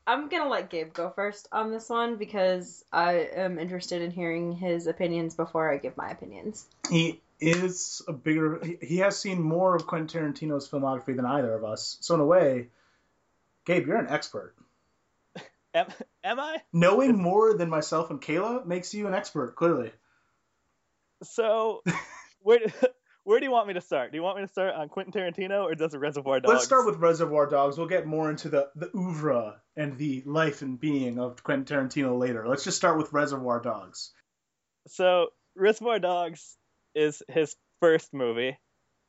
[0.07, 4.53] I'm gonna let Gabe go first on this one because I am interested in hearing
[4.53, 6.67] his opinions before I give my opinions.
[6.89, 8.61] He is a bigger.
[8.65, 11.97] He, he has seen more of Quentin Tarantino's filmography than either of us.
[12.01, 12.69] So in a way,
[13.67, 14.55] Gabe, you're an expert.
[15.75, 15.87] Am,
[16.25, 16.57] am I?
[16.73, 19.55] Knowing more than myself and Kayla makes you an expert.
[19.55, 19.93] Clearly.
[21.23, 21.83] So,
[22.43, 22.61] where
[23.25, 24.13] where do you want me to start?
[24.13, 26.53] Do you want me to start on Quentin Tarantino or does it Reservoir Dogs?
[26.53, 27.77] Let's start with Reservoir Dogs.
[27.77, 32.19] We'll get more into the the oeuvre and the life and being of Quentin Tarantino
[32.19, 32.49] later.
[32.49, 34.13] Let's just start with Reservoir Dogs.
[34.89, 36.57] So, Reservoir Dogs
[36.95, 38.59] is his first movie,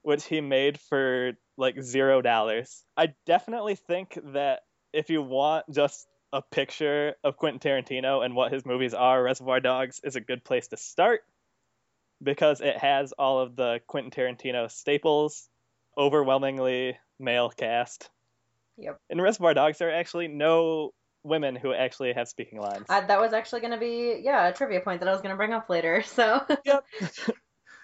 [0.02, 2.84] which he made for like zero dollars.
[2.97, 4.62] I definitely think that
[4.93, 9.60] if you want just a picture of Quentin Tarantino and what his movies are, Reservoir
[9.60, 11.21] Dogs is a good place to start
[12.21, 15.49] because it has all of the Quentin Tarantino staples,
[15.97, 18.10] overwhelmingly male cast.
[18.77, 18.99] Yep.
[19.10, 22.86] In Reservoir Dogs, there are actually no women who actually have speaking lines.
[22.89, 25.53] I, that was actually gonna be yeah a trivia point that I was gonna bring
[25.53, 26.03] up later.
[26.05, 26.86] So Yep.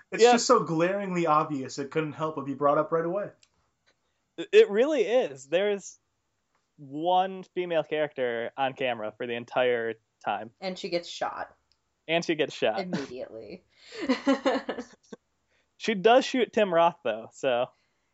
[0.09, 0.33] It's Yeah.
[0.33, 1.79] just so glaringly obvious.
[1.79, 3.29] It couldn't help but be brought up right away.
[4.37, 5.45] It really is.
[5.47, 5.99] There's
[6.77, 11.49] one female character on camera for the entire time, and she gets shot
[12.07, 12.79] and she gets shot.
[12.79, 13.63] immediately.
[15.79, 17.67] She does shoot Tim Roth though, so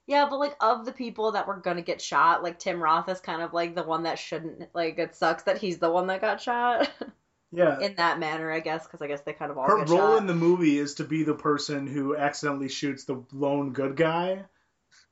[0.06, 3.22] yeah, but like of the people that were gonna get shot, like Tim Roth is
[3.22, 4.70] kind of like the one that shouldn't.
[4.76, 6.92] Like it sucks that he's the one that got shot
[7.54, 7.80] Yeah.
[7.80, 10.00] in that manner, I guess, because I guess they kind of all Her get role
[10.00, 10.18] shot.
[10.18, 14.44] in the movie is to be the person who accidentally shoots the lone good guy,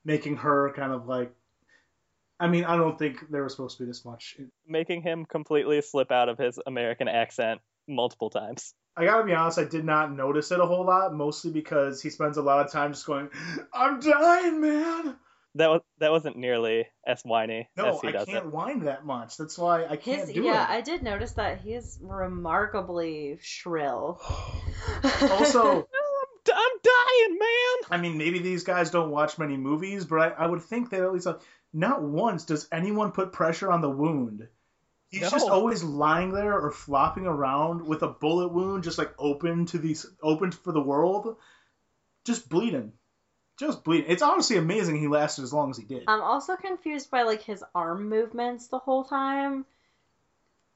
[0.03, 1.33] making her kind of like.
[2.39, 4.35] I mean, I don't think there was supposed to be this much.
[4.67, 8.73] making him completely slip out of his American accent multiple times.
[8.95, 12.09] I gotta be honest, I did not notice it a whole lot, mostly because he
[12.09, 13.29] spends a lot of time just going,
[13.73, 15.15] "I'm dying, man."
[15.55, 18.51] That was that wasn't nearly as whiny No, as he I does can't it.
[18.51, 19.35] whine that much.
[19.37, 20.69] That's why I can't His, do yeah, it.
[20.77, 24.21] I did notice that he is remarkably shrill.
[25.03, 25.61] Also,
[26.49, 27.77] I'm, I'm dying, man.
[27.91, 31.01] I mean, maybe these guys don't watch many movies, but I, I would think that
[31.01, 31.41] at least like,
[31.73, 34.47] not once does anyone put pressure on the wound.
[35.11, 39.65] He's just always lying there or flopping around with a bullet wound just like open
[39.67, 41.35] to these open for the world,
[42.25, 42.93] just bleeding,
[43.59, 44.09] just bleeding.
[44.09, 46.03] It's honestly amazing he lasted as long as he did.
[46.07, 49.65] I'm also confused by like his arm movements the whole time.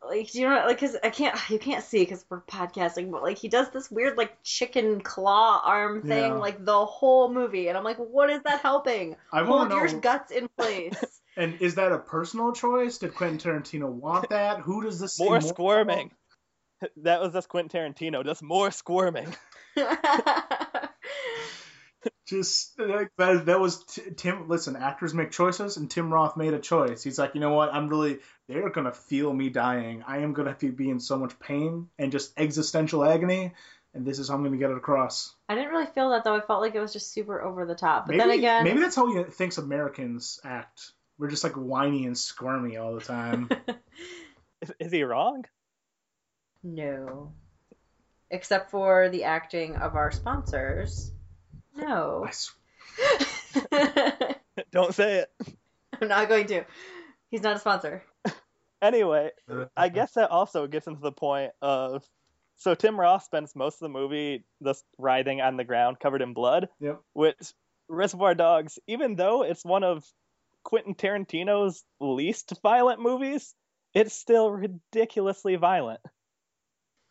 [0.07, 3.23] Like do you know, like, cause I can't, you can't see because we're podcasting, but
[3.23, 6.37] like he does this weird like chicken claw arm thing Yeah.
[6.37, 9.15] like the whole movie, and I'm like, what is that helping?
[9.31, 9.99] I Hold want your know.
[9.99, 11.21] guts in place.
[11.37, 12.97] And is that a personal choice?
[12.97, 14.61] Did Quentin Tarantino want that?
[14.61, 15.19] Who does this?
[15.19, 16.11] More seem squirming.
[16.97, 19.33] That was just Quentin Tarantino, just more squirming.
[22.27, 24.47] Just like that, that was t- Tim.
[24.47, 27.03] Listen, actors make choices, and Tim Roth made a choice.
[27.03, 27.73] He's like, you know what?
[27.73, 28.19] I'm really.
[28.47, 30.03] They're gonna feel me dying.
[30.07, 33.53] I am gonna be be in so much pain and just existential agony,
[33.93, 35.35] and this is how I'm gonna get it across.
[35.49, 36.35] I didn't really feel that though.
[36.35, 38.07] I felt like it was just super over the top.
[38.07, 40.93] But maybe, then again, maybe that's how he thinks Americans act.
[41.17, 43.49] We're just like whiny and squirmy all the time.
[44.61, 45.45] Is, is he wrong?
[46.63, 47.33] no.
[48.31, 51.11] Except for the acting of our sponsors.
[51.75, 52.25] No.
[52.27, 52.55] I sw-
[54.71, 55.57] Don't say it.
[56.01, 56.63] I'm not going to.
[57.29, 58.03] He's not a sponsor.
[58.81, 59.29] Anyway,
[59.77, 62.03] I guess that also gets into the point of
[62.57, 66.33] so Tim Roth spends most of the movie just writhing on the ground covered in
[66.33, 67.01] blood, Yep.
[67.13, 67.53] which
[67.87, 70.03] Reservoir Dogs, even though it's one of
[70.65, 73.55] Quentin Tarantino's least violent movies,
[73.93, 76.01] it's still ridiculously violent.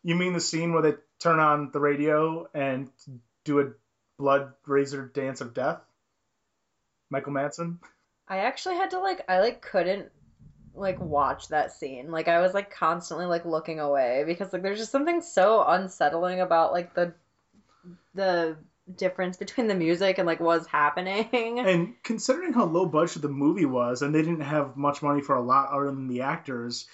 [0.03, 2.91] You mean the scene where they turn on the radio and
[3.43, 3.71] do a
[4.19, 5.81] blood razor dance of death?
[7.09, 7.77] Michael Madsen.
[8.27, 10.11] I actually had to like I like couldn't
[10.75, 12.11] like watch that scene.
[12.11, 16.41] Like I was like constantly like looking away because like there's just something so unsettling
[16.41, 17.13] about like the
[18.13, 18.57] the
[18.93, 21.59] difference between the music and like what's happening.
[21.59, 25.35] And considering how low budget the movie was, and they didn't have much money for
[25.35, 26.87] a lot other than the actors,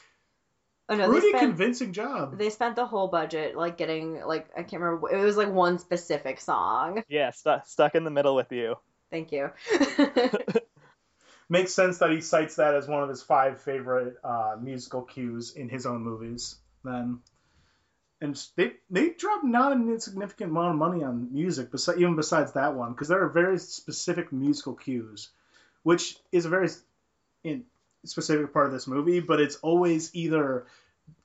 [0.89, 2.38] Oh no, they pretty spent convincing job.
[2.38, 5.80] they spent the whole budget like getting like I can't remember it was like one
[5.80, 7.04] specific song.
[7.08, 8.75] Yeah, stu- stuck in the middle with you.
[9.10, 9.51] Thank you.
[11.49, 15.51] Makes sense that he cites that as one of his five favorite uh, musical cues
[15.51, 16.56] in his own movies.
[16.84, 17.19] Then,
[18.22, 22.54] and they they dropped not an insignificant amount of money on music, besi- even besides
[22.54, 25.30] that one, because there are very specific musical cues,
[25.84, 26.70] which is a very
[27.44, 27.66] in,
[28.06, 29.20] specific part of this movie.
[29.20, 30.68] But it's always either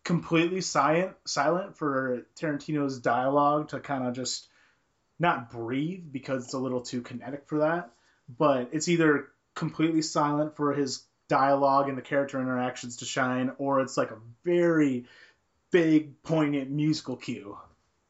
[0.05, 4.49] completely silent silent for Tarantino's dialogue to kind of just
[5.19, 7.91] not breathe because it's a little too kinetic for that,
[8.39, 13.81] but it's either completely silent for his dialogue and the character interactions to shine, or
[13.81, 15.07] it's like a very
[15.77, 17.55] big, poignant musical cue.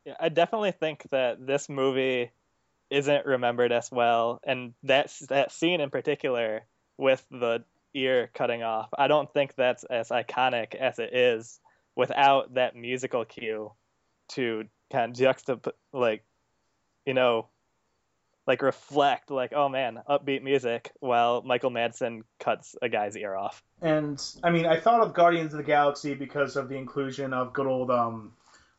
[0.04, 2.30] Yeah, I definitely think that this movie
[2.90, 6.62] isn't remembered as well, and that that scene in particular
[6.96, 11.58] with the ear cutting off, I don't think that's as iconic as it is
[11.96, 13.72] without that musical cue
[14.28, 16.22] to kind of juxtapose, like,
[17.04, 17.48] you know,
[18.46, 23.62] like reflect, like, oh man, upbeat music while Michael Madsen cuts a guy's ear off.
[23.82, 27.52] And I mean, I thought of Guardians of the Galaxy because of the inclusion of
[27.52, 28.32] good old um,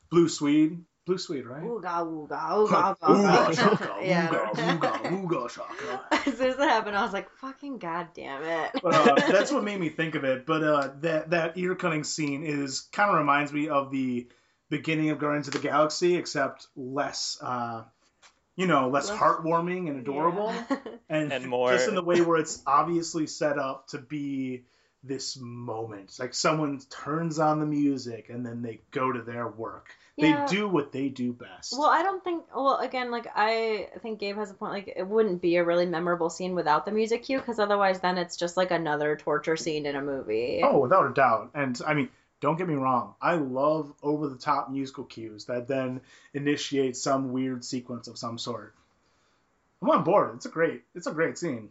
[0.10, 0.84] Blue Swede.
[1.06, 1.64] Blue Swede, right?
[1.64, 2.98] Ooga ooga ooga Ooga
[3.48, 3.56] ooga.
[3.56, 4.28] shaka, Yeah.
[4.28, 6.02] ooga, ooga, ooga shaka.
[6.12, 9.64] As soon as that happened, I was like, "Fucking goddamn it!" But uh, that's what
[9.64, 10.46] made me think of it.
[10.46, 14.28] But uh, that that ear cutting scene is kind of reminds me of the
[14.70, 17.84] beginning of Guardians of the Galaxy, except less, uh,
[18.58, 20.54] you know, less Less- heartwarming and adorable,
[21.10, 24.64] and, And more- just in the way where it's obviously set up to be
[25.04, 26.18] this moment.
[26.20, 29.90] Like someone turns on the music and then they go to their work.
[30.18, 30.46] Yeah.
[30.48, 31.76] They do what they do best.
[31.78, 32.46] Well, I don't think.
[32.54, 34.74] Well, again, like I think Gabe has a point.
[34.74, 38.18] Like it wouldn't be a really memorable scene without the music cue, because otherwise, then
[38.18, 40.62] it's just like another torture scene in a movie.
[40.64, 41.52] Oh, without a doubt.
[41.54, 43.16] And I mean, don't get me wrong.
[43.22, 46.02] I love over the top musical cues that then
[46.34, 48.76] initiate some weird sequence of some sort.
[49.82, 50.36] I'm on board.
[50.36, 51.70] It's a great it's a great scene.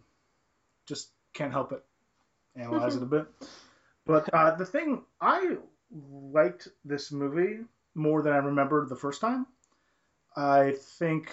[0.86, 1.84] Just can't help it.
[2.56, 3.26] Analyze it a bit.
[4.06, 5.56] But uh, the thing I
[5.90, 7.58] liked this movie
[7.94, 9.46] more than I remembered the first time.
[10.36, 11.30] I think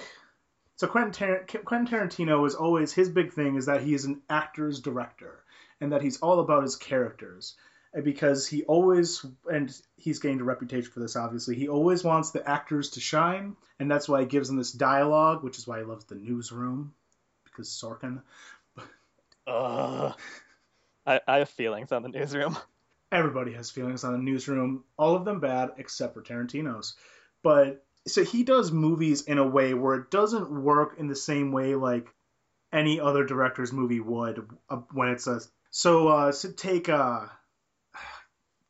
[0.75, 0.87] so.
[0.87, 4.79] Quentin, Tar- Quentin Tarantino is always his big thing is that he is an actor's
[4.79, 5.43] director
[5.81, 7.55] and that he's all about his characters.
[8.01, 12.47] Because he always, and he's gained a reputation for this, obviously, he always wants the
[12.49, 15.85] actors to shine, and that's why he gives them this dialogue, which is why he
[15.85, 16.93] loves the newsroom,
[17.43, 18.21] because Sorkin.
[19.45, 20.15] Ugh.
[21.05, 22.57] I, I have feelings on the newsroom.
[23.11, 26.95] Everybody has feelings on the newsroom, all of them bad except for Tarantino's.
[27.43, 31.51] But so he does movies in a way where it doesn't work in the same
[31.51, 32.07] way like
[32.71, 37.25] any other director's movie would uh, when it's a so uh so take uh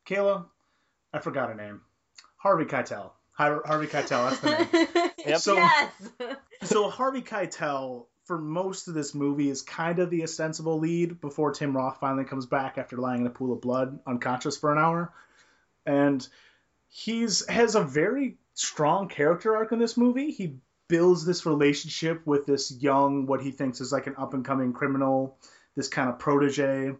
[0.06, 0.46] Kayla,
[1.12, 1.80] I forgot her name.
[2.36, 3.10] Harvey Keitel.
[3.32, 5.10] Har- Harvey Keitel, that's the name.
[5.26, 5.38] Yep.
[5.40, 5.92] So- yes.
[6.64, 11.52] so Harvey Keitel for most of this movie is kind of the ostensible lead before
[11.52, 14.78] Tim Roth finally comes back after lying in a pool of blood unconscious for an
[14.78, 15.12] hour.
[15.86, 16.26] And
[16.88, 20.30] he's has a very strong character arc in this movie.
[20.30, 20.56] He
[20.88, 24.72] builds this relationship with this young what he thinks is like an up and coming
[24.72, 25.38] criminal,
[25.76, 26.94] this kind of protege.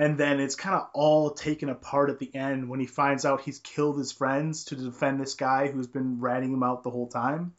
[0.00, 3.42] And then it's kind of all taken apart at the end when he finds out
[3.42, 7.08] he's killed his friends to defend this guy who's been ratting him out the whole
[7.08, 7.52] time.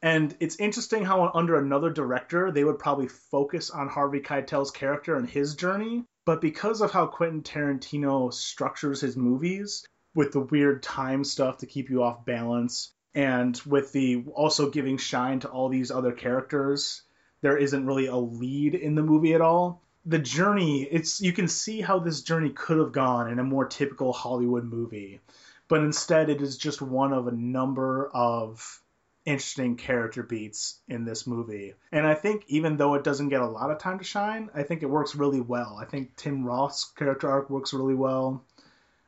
[0.00, 5.16] And it's interesting how under another director they would probably focus on Harvey Keitel's character
[5.16, 9.84] and his journey, but because of how Quentin Tarantino structures his movies
[10.14, 14.98] with the weird time stuff to keep you off balance and with the also giving
[14.98, 17.02] shine to all these other characters,
[17.40, 19.82] there isn't really a lead in the movie at all.
[20.06, 23.66] The journey, it's you can see how this journey could have gone in a more
[23.66, 25.20] typical Hollywood movie,
[25.68, 28.80] but instead it is just one of a number of
[29.26, 31.74] interesting character beats in this movie.
[31.92, 34.62] And I think even though it doesn't get a lot of time to shine, I
[34.62, 35.78] think it works really well.
[35.80, 38.42] I think Tim Roth's character arc works really well.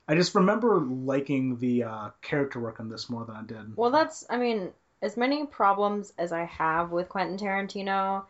[0.06, 3.76] I just remember liking the uh, character work on this more than I did.
[3.76, 8.24] Well, that's, I mean, as many problems as I have with Quentin Tarantino,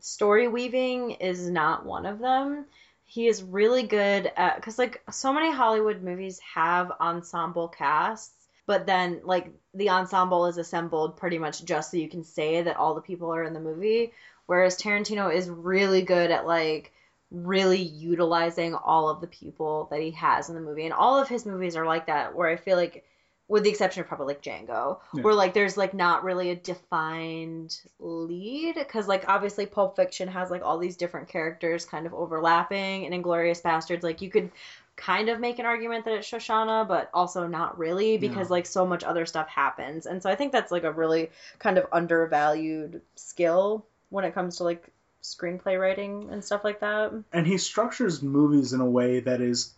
[0.00, 2.66] story weaving is not one of them.
[3.04, 8.34] He is really good at, because, like, so many Hollywood movies have ensemble casts,
[8.66, 12.76] but then, like, the ensemble is assembled pretty much just so you can say that
[12.76, 14.12] all the people are in the movie.
[14.44, 16.92] Whereas Tarantino is really good at, like,
[17.30, 20.84] really utilizing all of the people that he has in the movie.
[20.84, 23.04] And all of his movies are like that, where I feel like,
[23.48, 25.22] with the exception of probably like Django, Yeah.
[25.22, 28.74] where like there's like not really a defined lead.
[28.74, 33.06] Because like obviously Pulp Fiction has like all these different characters kind of overlapping.
[33.06, 34.50] And Inglourious Basterds, like you could
[34.96, 38.84] kind of make an argument that it's Shoshana, but also not really because like so
[38.84, 40.06] much other stuff happens.
[40.06, 44.56] And so I think that's like a really kind of undervalued skill when it comes
[44.56, 44.88] to like
[45.22, 47.12] screenplay writing and stuff like that.
[47.32, 49.72] and he structures movies in a way that is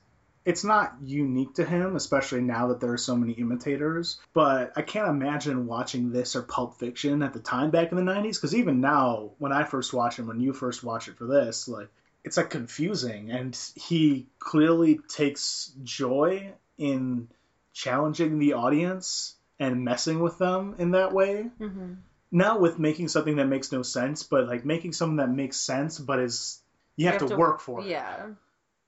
[0.44, 4.82] it's not unique to him especially now that there are so many imitators but i
[4.82, 8.54] can't imagine watching this or pulp fiction at the time back in the 90s because
[8.54, 11.88] even now when i first watch it when you first watch it for this like
[12.24, 17.28] it's like confusing and he clearly takes joy in
[17.72, 21.94] challenging the audience and messing with them in that way Mm-hmm.
[22.32, 25.98] not with making something that makes no sense but like making something that makes sense
[25.98, 26.60] but is
[26.96, 28.28] you have, to, work for it Yeah.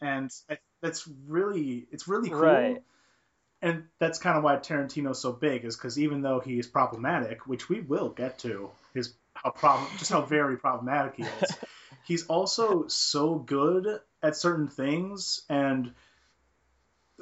[0.01, 2.41] and I- that's really it's really cool.
[2.41, 2.83] Right.
[3.63, 7.69] And that's kind of why Tarantino's so big, is because even though he's problematic, which
[7.69, 11.57] we will get to, his how problem just how very problematic he is,
[12.05, 15.93] he's also so good at certain things, and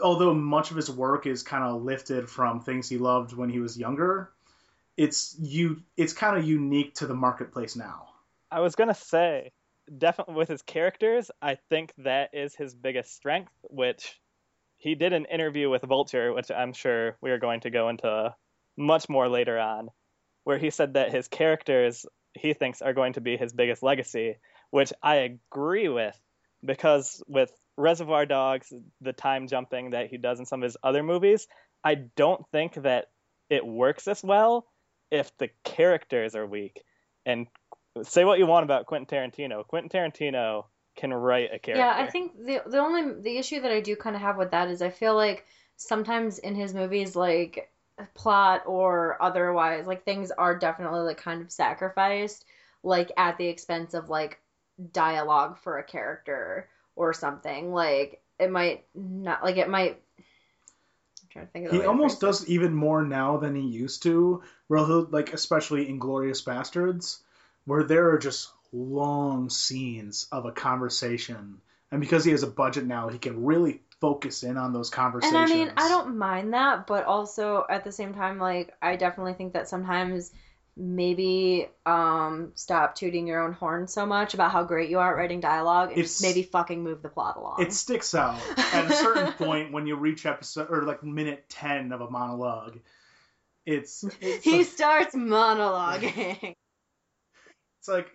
[0.02, 3.60] although much of his work is kind of lifted from things he loved when he
[3.60, 4.30] was younger,
[4.96, 8.08] it's you it's kind of unique to the marketplace now.
[8.50, 9.52] I was gonna say,
[9.98, 13.52] definitely with his characters, I think that is his biggest strength.
[13.62, 14.20] Which
[14.78, 18.34] he did an interview with Vulture, which I'm sure we are going to go into
[18.76, 19.90] much more later on,
[20.44, 24.36] where he said that his characters he thinks are going to be his biggest legacy,
[24.70, 26.18] which I agree with,
[26.64, 31.02] because with Reservoir Dogs, the time jumping that he does in some of his other
[31.02, 31.48] movies,
[31.82, 33.06] I don't think that
[33.48, 34.66] it works as well
[35.10, 36.82] if the characters are weak.
[37.26, 37.48] And
[38.02, 39.66] say what you want about Quentin Tarantino.
[39.66, 40.64] Quentin Tarantino
[40.96, 41.84] can write a character.
[41.84, 44.50] Yeah, I think the the only the issue that I do kind of have with
[44.52, 47.70] that is I feel like sometimes in his movies like
[48.14, 52.44] plot or otherwise like things are definitely like kind of sacrificed
[52.82, 54.40] like at the expense of like
[54.92, 60.24] dialogue for a character or something like it might not like it might I'm
[61.30, 64.02] trying to think of the He almost phrase does even more now than he used
[64.04, 64.42] to.
[64.66, 67.22] Where he'll like, especially in Glorious Bastards,
[67.70, 71.60] where there are just long scenes of a conversation,
[71.92, 75.40] and because he has a budget now, he can really focus in on those conversations.
[75.40, 78.96] and I mean I don't mind that but also at the same time like I
[78.96, 80.32] definitely think that sometimes
[80.74, 85.18] maybe um stop tooting your own horn so much about how great you are at
[85.18, 87.60] writing dialogue and just maybe fucking move the plot along.
[87.60, 91.92] It sticks out at a certain point when you reach episode or like minute ten
[91.92, 92.78] of a monologue.
[93.66, 96.54] It's it's he like, starts monologuing.
[97.80, 98.12] It's like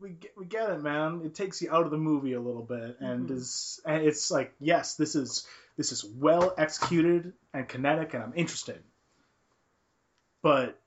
[0.00, 1.22] we get, we get it, man.
[1.24, 3.36] It takes you out of the movie a little bit, and Mhm.
[3.36, 8.32] is and it's like yes, this is this is well executed and kinetic, and I'm
[8.34, 8.82] interested,
[10.42, 10.78] but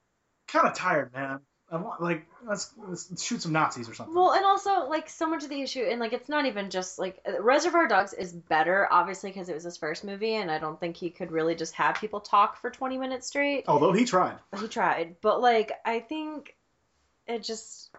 [0.48, 1.39] kind of tired, man.
[1.72, 4.14] I want like let's, let's shoot some Nazis or something.
[4.14, 7.00] Well, and also like so much of the issue, and like it's not even just
[7.00, 10.80] like Reservoir Dogs is better, obviously because it was his first movie, and I don't
[10.80, 13.64] think he could really just have people talk for twenty minutes straight.
[13.68, 14.38] Although he tried.
[14.60, 16.56] He tried, but like I think
[17.28, 17.92] it just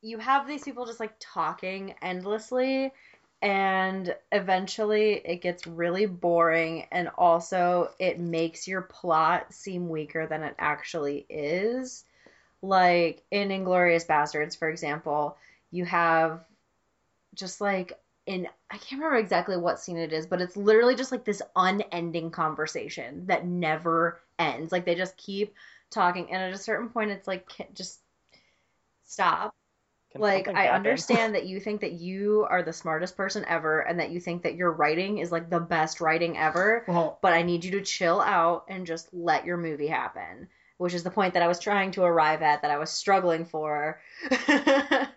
[0.00, 2.92] you have these people just like talking endlessly
[3.40, 10.42] and eventually it gets really boring and also it makes your plot seem weaker than
[10.42, 12.04] it actually is.
[12.62, 15.36] Like in Inglourious Basterds, for example,
[15.70, 16.44] you have
[17.34, 17.92] just like
[18.26, 21.42] in I can't remember exactly what scene it is, but it's literally just like this
[21.54, 24.72] unending conversation that never ends.
[24.72, 25.54] Like they just keep
[25.90, 28.00] talking and at a certain point it's like just
[29.08, 29.54] stop.
[30.12, 30.76] Can like i happen?
[30.76, 34.44] understand that you think that you are the smartest person ever and that you think
[34.44, 37.82] that your writing is like the best writing ever Well, but i need you to
[37.82, 40.48] chill out and just let your movie happen
[40.78, 43.44] which is the point that i was trying to arrive at that i was struggling
[43.44, 44.00] for.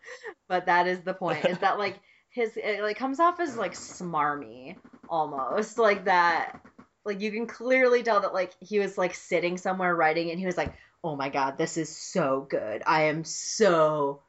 [0.47, 1.97] But that is the point is that like
[2.29, 4.75] his it like comes off as like smarmy
[5.07, 6.59] almost like that.
[7.05, 10.45] Like you can clearly tell that like he was like sitting somewhere writing and he
[10.45, 10.73] was like
[11.03, 14.21] oh my god this is so good i am so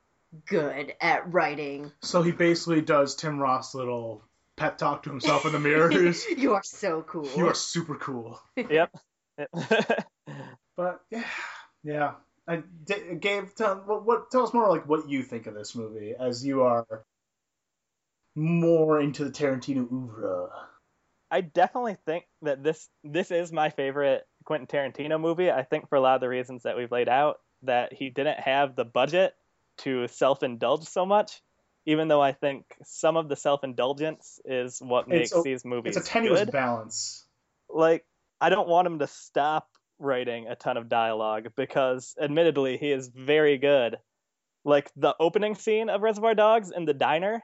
[0.47, 4.25] good at writing so he basically does Tim Roth's little
[4.57, 6.25] pep talk to himself in the mirrors.
[6.37, 8.41] you are so cool you are super cool.
[8.57, 8.95] Yep.
[10.77, 11.25] But yeah,
[11.85, 12.12] yeah.
[12.49, 15.75] I, D- Gabe, tell what, what tell us more like what you think of this
[15.75, 16.87] movie as you are
[18.35, 20.49] more into the Tarantino oeuvre.
[21.31, 25.51] I definitely think that this this is my favorite Quentin Tarantino movie.
[25.51, 28.40] I think for a lot of the reasons that we've laid out, that he didn't
[28.40, 29.34] have the budget
[29.78, 31.40] to self-indulge so much.
[31.86, 36.07] Even though I think some of the self-indulgence is what makes a- these movies It's
[36.09, 36.53] a tenuous good.
[36.53, 37.26] balance.
[37.68, 38.05] like
[38.40, 39.68] I don't want him to stop
[39.99, 43.99] writing a ton of dialogue because admittedly he is very good.
[44.64, 47.43] Like the opening scene of Reservoir Dogs in the diner,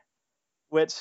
[0.69, 0.95] which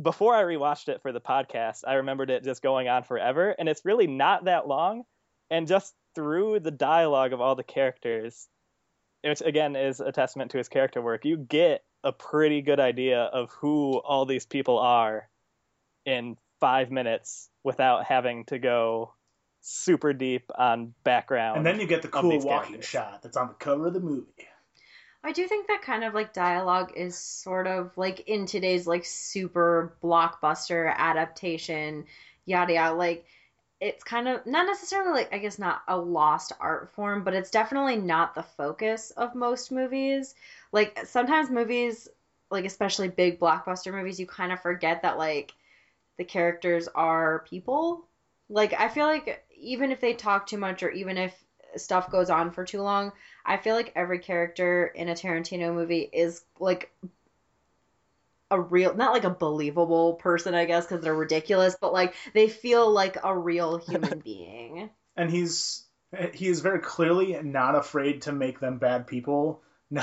[0.00, 3.68] before I rewatched it for the podcast, I remembered it just going on forever and
[3.68, 5.02] it's really not that long
[5.50, 8.48] and just through the dialogue of all the characters,
[9.22, 13.22] which again is a testament to his character work, you get a pretty good idea
[13.22, 15.28] of who all these people are
[16.06, 19.12] in five minutes without having to go
[19.60, 21.58] super deep on background.
[21.58, 22.84] And then you get the cool walking characters.
[22.84, 24.26] shot that's on the cover of the movie.
[25.22, 29.04] I do think that kind of like dialogue is sort of like in today's like
[29.04, 32.06] super blockbuster adaptation,
[32.46, 32.94] yada yada.
[32.94, 33.26] Like
[33.80, 37.50] it's kind of not necessarily like I guess not a lost art form, but it's
[37.50, 40.34] definitely not the focus of most movies.
[40.72, 42.08] Like sometimes movies,
[42.50, 45.54] like especially big blockbuster movies, you kind of forget that like
[46.18, 48.06] the characters are people.
[48.48, 51.44] Like I feel like even if they talk too much or even if
[51.76, 53.12] stuff goes on for too long,
[53.46, 56.90] I feel like every character in a Tarantino movie is like
[58.50, 62.48] a real not like a believable person I guess because they're ridiculous, but like they
[62.48, 64.90] feel like a real human being.
[65.16, 65.84] and he's
[66.34, 69.62] he is very clearly not afraid to make them bad people.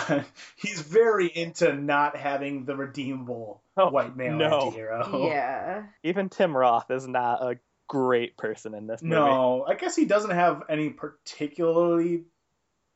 [0.55, 4.65] He's very into not having the redeemable oh, white male no.
[4.65, 5.27] anti-hero.
[5.27, 5.83] Yeah.
[6.03, 9.15] Even Tim Roth is not a great person in this movie.
[9.15, 12.23] No, I guess he doesn't have any particularly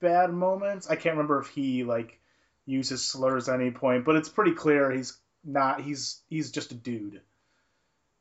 [0.02, 0.90] bad moments.
[0.90, 2.20] I can't remember if he like
[2.66, 5.82] uses slurs at any point, but it's pretty clear he's not.
[5.82, 7.22] He's he's just a dude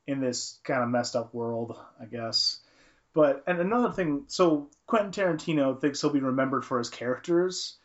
[0.07, 2.59] in this kind of messed up world, I guess.
[3.13, 7.77] But and another thing, so Quentin Tarantino thinks he'll be remembered for his characters,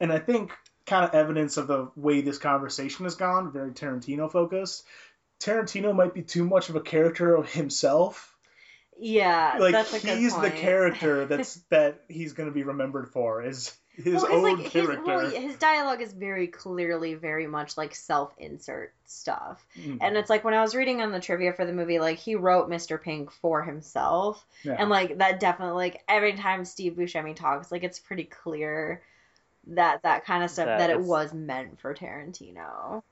[0.00, 0.52] and I think
[0.86, 4.84] kind of evidence of the way this conversation has gone, very Tarantino focused.
[5.40, 8.34] Tarantino might be too much of a character of himself
[8.98, 13.08] Yeah, like that's a good he's the character that's that he's going to be remembered
[13.08, 15.02] for is his well, 'cause, own like, his, character.
[15.04, 19.64] well, his dialogue is very clearly very much like self-insert stuff.
[19.78, 19.98] Mm.
[20.00, 22.34] And it's like when I was reading on the trivia for the movie, like he
[22.34, 23.00] wrote Mr.
[23.00, 24.44] Pink for himself.
[24.64, 24.76] Yeah.
[24.78, 29.02] And like that definitely like every time Steve Buscemi talks, like it's pretty clear
[29.68, 33.02] that that kind of stuff That that, it is- was meant for Tarantino.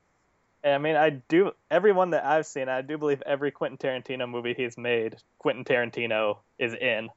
[0.64, 2.68] I mean, I do everyone that I've seen.
[2.68, 7.08] I do believe every Quentin Tarantino movie he's made, Quentin Tarantino is in.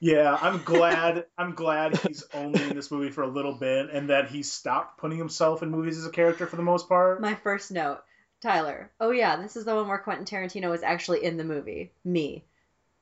[0.00, 1.26] Yeah, I'm glad.
[1.36, 4.98] I'm glad he's only in this movie for a little bit, and that he stopped
[4.98, 7.20] putting himself in movies as a character for the most part.
[7.20, 8.00] My first note,
[8.40, 8.90] Tyler.
[8.98, 11.92] Oh yeah, this is the one where Quentin Tarantino is actually in the movie.
[12.02, 12.44] Me.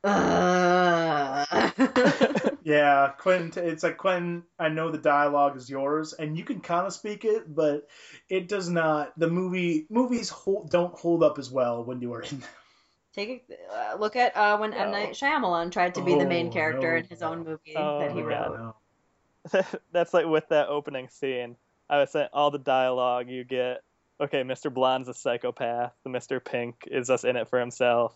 [0.04, 1.72] Ugh.
[2.68, 3.66] Yeah, Quentin.
[3.66, 4.42] It's like Quentin.
[4.58, 7.88] I know the dialogue is yours, and you can kind of speak it, but
[8.28, 9.18] it does not.
[9.18, 12.40] The movie movies hold, don't hold up as well when you are in.
[12.40, 12.48] them.
[13.18, 14.98] Take a uh, look at uh, when M No.
[14.98, 16.98] Night Shyamalan tried to be the main Oh, character no.
[16.98, 18.56] in his own movie Oh, that he wrote.
[18.56, 18.74] God.
[19.54, 19.64] No.
[19.92, 21.56] That's like with that opening scene.
[21.90, 23.82] I was saying all the dialogue you get.
[24.20, 24.72] Okay, Mr.
[24.72, 25.92] Blonde's a psychopath.
[26.06, 26.44] Mr.
[26.44, 28.14] Pink is just in it for himself.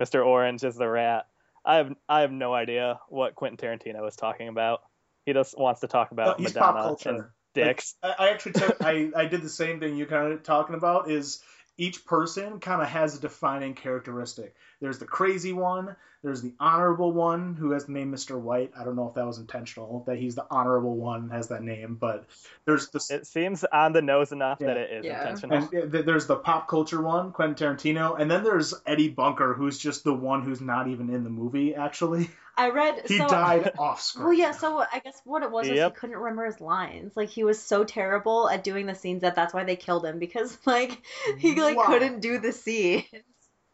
[0.00, 0.26] Mr.
[0.26, 1.26] Orange is the rat.
[1.64, 4.80] I have I have no idea what Quentin Tarantino was talking about.
[5.24, 7.08] He just wants to talk about he's pop Madonna culture.
[7.10, 7.24] and
[7.54, 7.94] dicks.
[8.02, 11.10] I, I actually took, I, I did the same thing you kind of talking about
[11.10, 11.40] is
[11.76, 14.54] each person kind of has a defining characteristic.
[14.80, 18.40] There's the crazy one, there's the honorable one who has the name Mr.
[18.40, 18.72] White.
[18.78, 21.96] I don't know if that was intentional that he's the honorable one has that name,
[22.00, 22.26] but
[22.64, 25.18] there's the It seems on the nose enough that it is Yeah.
[25.20, 25.68] intentional.
[25.72, 30.02] and there's the pop culture one, Quentin Tarantino, and then there's Eddie Bunker who's just
[30.04, 32.30] the one who's not even in the movie actually.
[32.56, 34.24] I read He so, died off screen.
[34.26, 34.52] Well, yeah.
[34.52, 37.16] So I guess what it was was he couldn't remember his lines.
[37.16, 40.18] Like he was so terrible at doing the scenes that that's why they killed him
[40.18, 41.02] because like
[41.38, 41.86] he like Wow.
[41.86, 43.04] couldn't do the scene,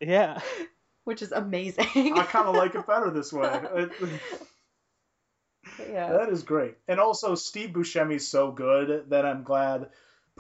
[0.01, 0.41] yeah.
[1.05, 2.15] which is amazing.
[2.17, 3.61] I kind of like it better this way.
[3.75, 3.93] It-
[5.91, 6.13] yeah.
[6.13, 6.75] That is great.
[6.89, 9.91] And also, Steve Buscemi's so good that I'm glad.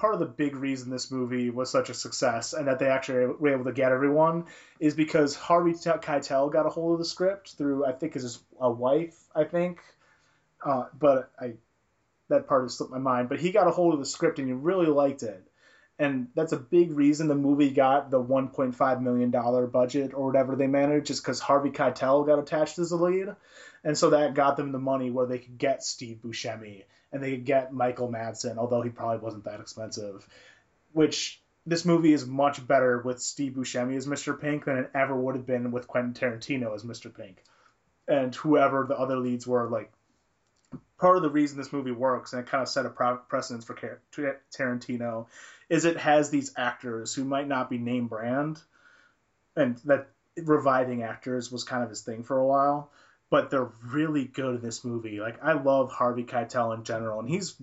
[0.00, 3.26] Part of the big reason this movie was such a success and that they actually
[3.26, 4.46] were able to get everyone
[4.78, 8.70] is because Harvey Keitel got a hold of the script through, I think, his a
[8.70, 9.80] wife, I think.
[10.64, 11.52] Uh, but I
[12.30, 13.28] that part has slipped my mind.
[13.28, 15.46] But he got a hold of the script and he really liked it.
[15.98, 20.56] And that's a big reason the movie got the 1.5 million dollar budget or whatever
[20.56, 23.36] they managed, is because Harvey Keitel got attached as the lead,
[23.84, 27.32] and so that got them the money where they could get Steve Buscemi and they
[27.32, 30.26] could get Michael Madsen, although he probably wasn't that expensive.
[30.92, 34.38] Which this movie is much better with Steve Buscemi as Mr.
[34.38, 37.14] Pink than it ever would have been with Quentin Tarantino as Mr.
[37.14, 37.42] Pink,
[38.08, 39.68] and whoever the other leads were.
[39.68, 39.92] Like
[40.98, 43.74] part of the reason this movie works and it kind of set a precedence for
[44.52, 45.26] Tarantino
[45.68, 48.60] is it has these actors who might not be name brand,
[49.56, 52.90] and that reviving actors was kind of his thing for a while.
[53.30, 55.20] But they're really good in this movie.
[55.20, 57.54] Like I love Harvey Keitel in general, and he's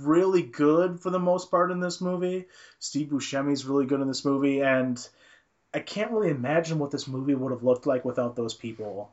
[0.00, 2.46] really good for the most part in this movie.
[2.80, 5.08] Steve Buscemi's really good in this movie, and
[5.72, 9.12] I can't really imagine what this movie would have looked like without those people.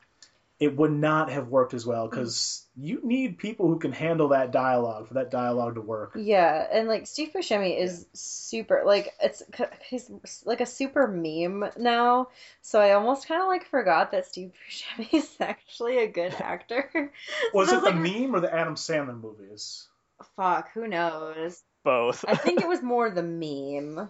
[0.59, 2.11] It would not have worked as well mm.
[2.11, 6.13] because you need people who can handle that dialogue for that dialogue to work.
[6.15, 9.43] Yeah, and like Steve Buscemi is super like it's
[9.87, 10.09] he's
[10.45, 12.29] like a super meme now.
[12.61, 17.11] So I almost kind of like forgot that Steve Buscemi is actually a good actor.
[17.53, 19.87] Was So it I the like, meme or the Adam Sandler movies?
[20.35, 21.63] Fuck, who knows?
[21.83, 22.25] Both.
[22.27, 24.09] I think it was more the meme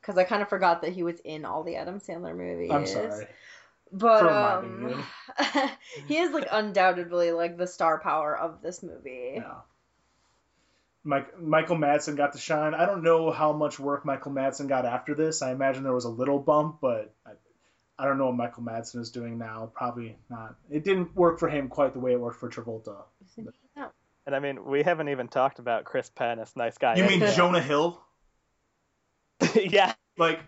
[0.00, 2.70] because I kind of forgot that he was in all the Adam Sandler movies.
[2.70, 3.26] I'm sorry.
[3.92, 5.70] But for reminding um,
[6.08, 9.34] he is like undoubtedly like the star power of this movie.
[9.36, 9.54] Yeah.
[11.04, 12.74] Mike, Michael Madsen got to shine.
[12.74, 15.40] I don't know how much work Michael Madsen got after this.
[15.40, 17.30] I imagine there was a little bump, but I,
[17.96, 19.70] I don't know what Michael Madsen is doing now.
[19.72, 20.56] Probably not.
[20.68, 23.04] It didn't work for him quite the way it worked for Travolta.
[24.26, 26.96] And I mean, we haven't even talked about Chris Penn as nice guy.
[26.96, 28.00] You mean Jonah Hill?
[29.54, 29.94] yeah.
[30.18, 30.40] Like,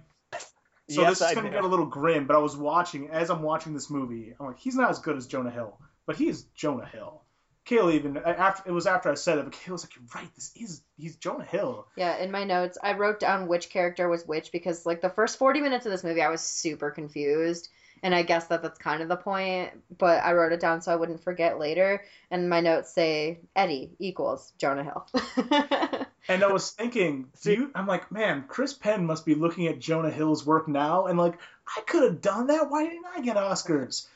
[0.88, 3.30] so Yes, this is I gonna get a little grim, but I was watching as
[3.30, 4.34] I'm watching this movie.
[4.38, 7.22] I'm like, he's not as good as Jonah Hill, but he is Jonah Hill.
[7.68, 10.34] Kayla even after it was after I said it, but Kayla was like, "You're right.
[10.34, 14.26] This is he's Jonah Hill." Yeah, in my notes, I wrote down which character was
[14.26, 17.68] which because, like, the first 40 minutes of this movie, I was super confused.
[18.02, 20.92] And I guess that that's kind of the point, but I wrote it down so
[20.92, 22.04] I wouldn't forget later.
[22.30, 25.06] And my notes say Eddie equals Jonah Hill.
[26.28, 29.78] And I was thinking, do you, I'm like, man, Chris Penn must be looking at
[29.78, 31.38] Jonah Hill's work now, and like,
[31.76, 32.70] I could have done that.
[32.70, 34.06] Why didn't I get Oscars?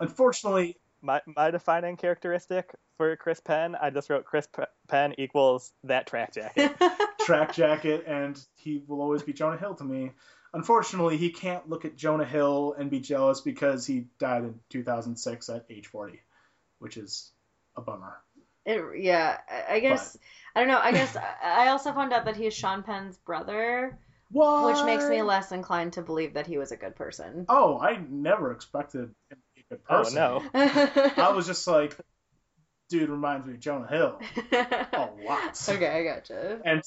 [0.00, 5.72] Unfortunately, My my defining characteristic for Chris Penn, I just wrote Chris P- Penn equals
[5.84, 6.72] that track jacket.
[7.20, 10.12] track jacket, and he will always be Jonah Hill to me.
[10.52, 15.48] Unfortunately, he can't look at Jonah Hill and be jealous because he died in 2006
[15.48, 16.20] at age 40,
[16.80, 17.30] which is
[17.76, 18.16] a bummer.
[18.66, 20.16] It, yeah, I- I guess
[20.54, 20.78] I don't know.
[20.80, 23.98] I guess I I also found out that he is Sean Penn's brother,
[24.30, 24.66] What?
[24.66, 27.46] which makes me less inclined to believe that he was a good person.
[27.48, 30.18] Oh, I never expected him to be a good person.
[30.18, 31.12] Oh, no.
[31.16, 31.96] I was just like,
[32.90, 34.18] dude reminds me of Jonah Hill
[34.52, 35.68] a lot.
[35.68, 36.60] Okay, I gotcha.
[36.64, 36.82] And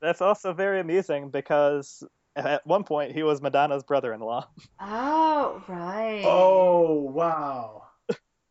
[0.00, 2.04] That's also very amusing because
[2.36, 4.46] at one point he was Madonna's brother-in-law.
[4.80, 6.22] Oh, right.
[6.24, 7.77] oh wow,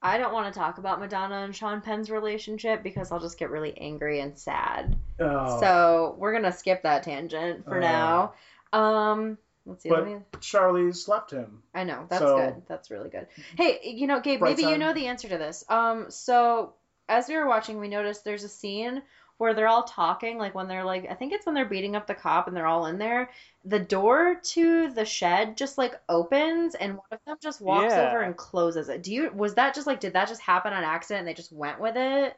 [0.01, 3.49] I don't want to talk about Madonna and Sean Penn's relationship because I'll just get
[3.49, 4.95] really angry and sad.
[5.19, 5.59] oh.
[5.59, 7.81] So we're gonna skip that tangent for Oh.
[7.81, 8.33] now.
[8.73, 9.89] Um, let's see.
[9.89, 10.17] but me.
[10.39, 11.63] Charlie's left him.
[11.73, 12.61] I know that's so- good.
[12.67, 13.27] That's really good.
[13.57, 15.63] Hey, you know, Gabe, Bright maybe you know the answer to this.
[15.69, 16.73] Um, so
[17.09, 19.01] as we were watching, we noticed there's a scene
[19.37, 22.07] where they're all talking, like when they're like, I think it's when they're beating up
[22.07, 23.29] the cop and they're all in there.
[23.65, 28.07] The door to the shed just like opens and one of them just walks Yeah.
[28.09, 29.03] over and closes it.
[29.03, 31.51] Do you was that just like did that just happen on accident and they just
[31.51, 32.35] went with it?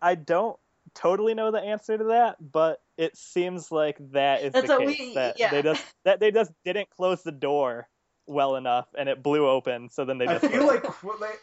[0.00, 0.56] I don't
[0.94, 4.88] totally know the answer to that, but it seems like that is That's the what
[4.88, 4.98] case.
[5.00, 5.50] we- that yeah.
[5.50, 7.88] they just that they just didn't close the door
[8.28, 9.88] well enough, and it blew open.
[9.90, 10.84] So then they I just feel like,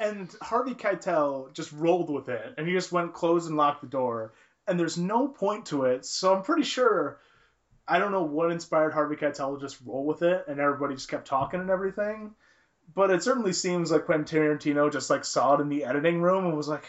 [0.01, 3.87] and Harvey Keitel just rolled with it, and he just went close and locked the
[3.87, 4.33] door,
[4.67, 6.05] and there's no point to it.
[6.05, 7.19] So I'm pretty sure,
[7.87, 11.09] I don't know what inspired Harvey Keitel to just roll with it, and everybody just
[11.09, 12.35] kept talking and everything.
[12.93, 16.45] But it certainly seems like Quentin Tarantino just like saw it in the editing room
[16.45, 16.85] and was like,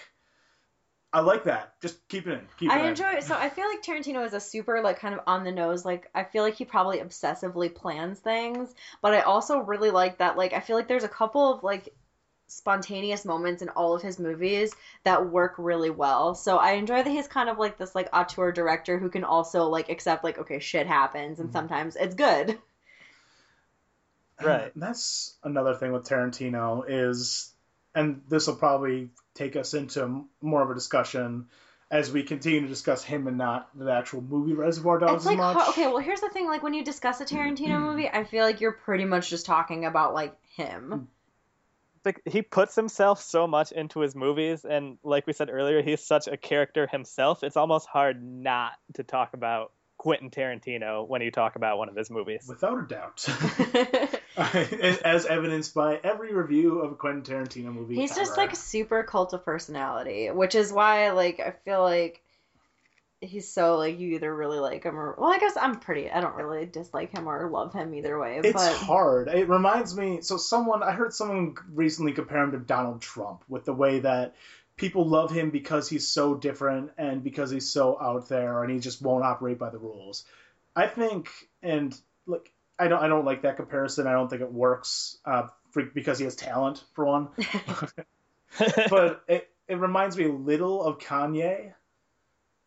[1.13, 1.81] "I like that.
[1.81, 2.47] Just keep it in.
[2.59, 3.25] Keep it I in." enjoy it.
[3.25, 5.85] So I feel like Tarantino is a super like kind of on the nose.
[5.85, 10.37] Like I feel like he probably obsessively plans things, but I also really like that.
[10.37, 11.95] Like I feel like there's a couple of like
[12.47, 14.75] spontaneous moments in all of his movies
[15.05, 16.35] that work really well.
[16.35, 19.69] So I enjoy that he's kind of like this like auteur director who can also
[19.69, 21.57] like accept like okay shit happens and mm-hmm.
[21.57, 22.59] sometimes it's good.
[24.43, 24.73] Right.
[24.75, 27.53] And that's another thing with Tarantino is,
[27.95, 31.47] and this will probably take us into more of a discussion
[31.91, 35.39] as we continue to discuss him and not the actual movie Reservoir Dogs It's like
[35.39, 35.69] as much.
[35.69, 36.47] okay, well here's the thing.
[36.47, 39.85] Like when you discuss a Tarantino movie, I feel like you're pretty much just talking
[39.85, 40.91] about like him.
[40.91, 41.05] Mm-hmm.
[42.05, 46.05] Like he puts himself so much into his movies and like we said earlier he's
[46.05, 51.31] such a character himself it's almost hard not to talk about quentin tarantino when you
[51.31, 53.27] talk about one of his movies Without a doubt.
[54.37, 57.95] as evidenced by every review of a Quentin Tarantino movie.
[57.95, 62.24] He's just like a super cult of personality, which is why like I feel like
[63.25, 66.21] he's so like you either really like him or well I guess I'm pretty I
[66.21, 68.41] don't really dislike him or love him either way.
[68.43, 69.29] It's but hard.
[69.29, 70.21] It reminds me.
[70.23, 74.35] So someone I heard someone recently compare him to Donald Trump with the way that
[74.77, 78.81] people love him because he's so different and because he's so out there and he
[78.81, 80.25] just won't operate by the rules.
[80.77, 81.31] I think,
[81.63, 81.97] and
[82.27, 84.07] like I don't I don't like that comparison.
[84.07, 87.29] I don't think it works uh, for, because he has talent for one.
[88.91, 91.73] but it it reminds me a little of Kanye,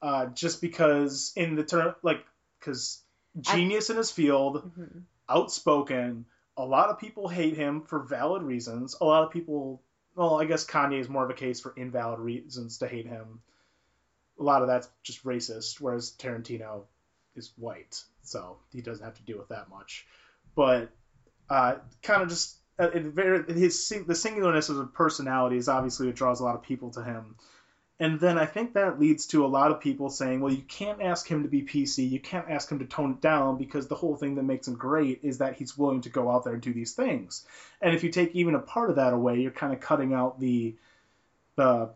[0.02, 2.26] uh, just because in the term like
[2.60, 3.02] because
[3.40, 5.04] genius in his field Mhm.
[5.30, 6.26] outspoken.
[6.58, 8.96] A lot of people hate him for valid reasons.
[9.00, 9.82] A lot of people,
[10.16, 13.42] well, I guess Kanye is more of a case for invalid reasons to hate him.
[14.40, 16.86] A lot of that's just racist, whereas Tarantino
[17.36, 20.08] is white, so he doesn't have to deal with that much.
[20.56, 20.90] But
[21.50, 26.16] uh, kind of just uh, it his the singularness of his personality is obviously what
[26.16, 27.36] draws a lot of people to him.
[28.00, 31.02] And then I think that leads to a lot of people saying, well, you can't
[31.02, 33.96] ask him to be PC, you can't ask him to tone it down because the
[33.96, 36.62] whole thing that makes him great is that he's willing to go out there and
[36.62, 37.46] do these things.
[37.82, 40.40] And if you take even a part of that away, you're kind of cutting out
[40.40, 40.76] the
[41.56, 41.90] the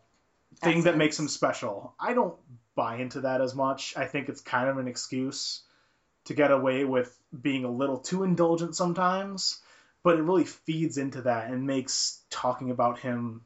[0.62, 1.94] thing that makes him special.
[2.00, 2.36] I don't
[2.76, 3.96] buy into that as much.
[3.96, 5.62] I think it's kind of an excuse
[6.26, 9.62] to get away with being a little too indulgent sometimes.
[10.04, 13.42] but it really feeds into that and makes talking about him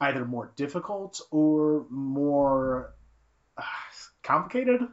[0.00, 2.94] either more difficult or more
[3.56, 3.62] uh,
[4.22, 4.86] complicated.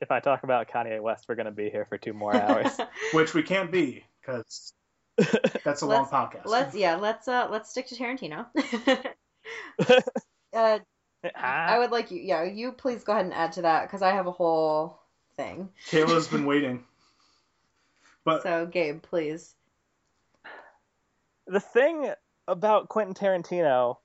[0.00, 2.78] If I talk about Kanye West, we're going to be here for two more hours.
[3.12, 4.72] Which we can't be because
[5.64, 6.46] that's a long Let's- podcast.
[6.46, 8.46] Let's yeah, let's uh let's stick to Tarantino.
[10.54, 10.78] uh,
[11.34, 14.12] I would like you yeah, you please go ahead and add to that because I
[14.12, 14.98] have a whole
[15.36, 15.68] thing.
[15.90, 16.84] Kayla's been waiting.
[18.24, 19.54] But So Gabe, please.
[21.46, 22.10] the thing
[22.50, 23.96] about Quentin Tarantino,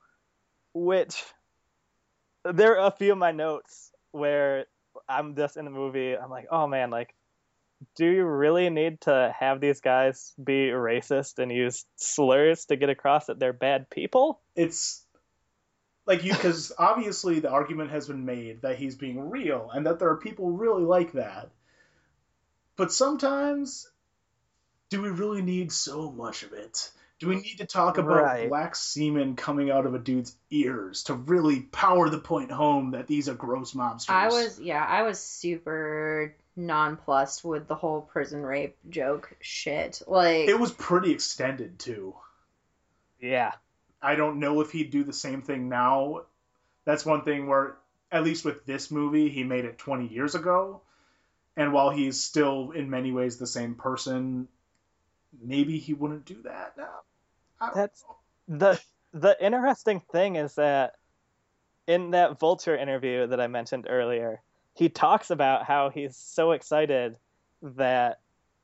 [0.73, 1.23] which
[2.43, 4.65] there are a few of my notes where
[5.09, 7.13] I'm just in the movie, I'm like, oh man, like,
[7.95, 12.89] do you really need to have these guys be racist and use slurs to get
[12.89, 14.39] across that they're bad people?
[14.55, 15.05] it's
[16.05, 19.99] like you because obviously the argument has been made that he's being real and that
[19.99, 21.49] there are people really like that
[22.75, 23.89] but sometimes
[24.89, 28.49] do we really need so much of it do we need to talk about Right.
[28.49, 33.07] black semen coming out of a dude's ears to really power the point home that
[33.07, 38.41] these are gross mobsters I was yeah, I was super nonplussed with the whole prison
[38.41, 40.01] rape joke shit.
[40.07, 42.15] Like it was pretty extended too
[43.19, 43.53] Yeah.
[44.01, 46.23] I don't know if he'd do the same thing now.
[46.85, 47.77] That's one thing where,
[48.11, 50.81] at least with this movie, he made it 20 years ago.
[51.57, 54.47] And while he's still in many ways the same person,
[55.41, 57.01] maybe he wouldn't do that now.
[57.73, 58.03] That's
[58.47, 58.57] know.
[58.57, 58.81] the
[59.13, 60.95] the interesting thing is that
[61.87, 64.41] in that Vulture interview that I mentioned earlier,
[64.73, 67.15] he talks about how he's so excited
[67.61, 68.19] that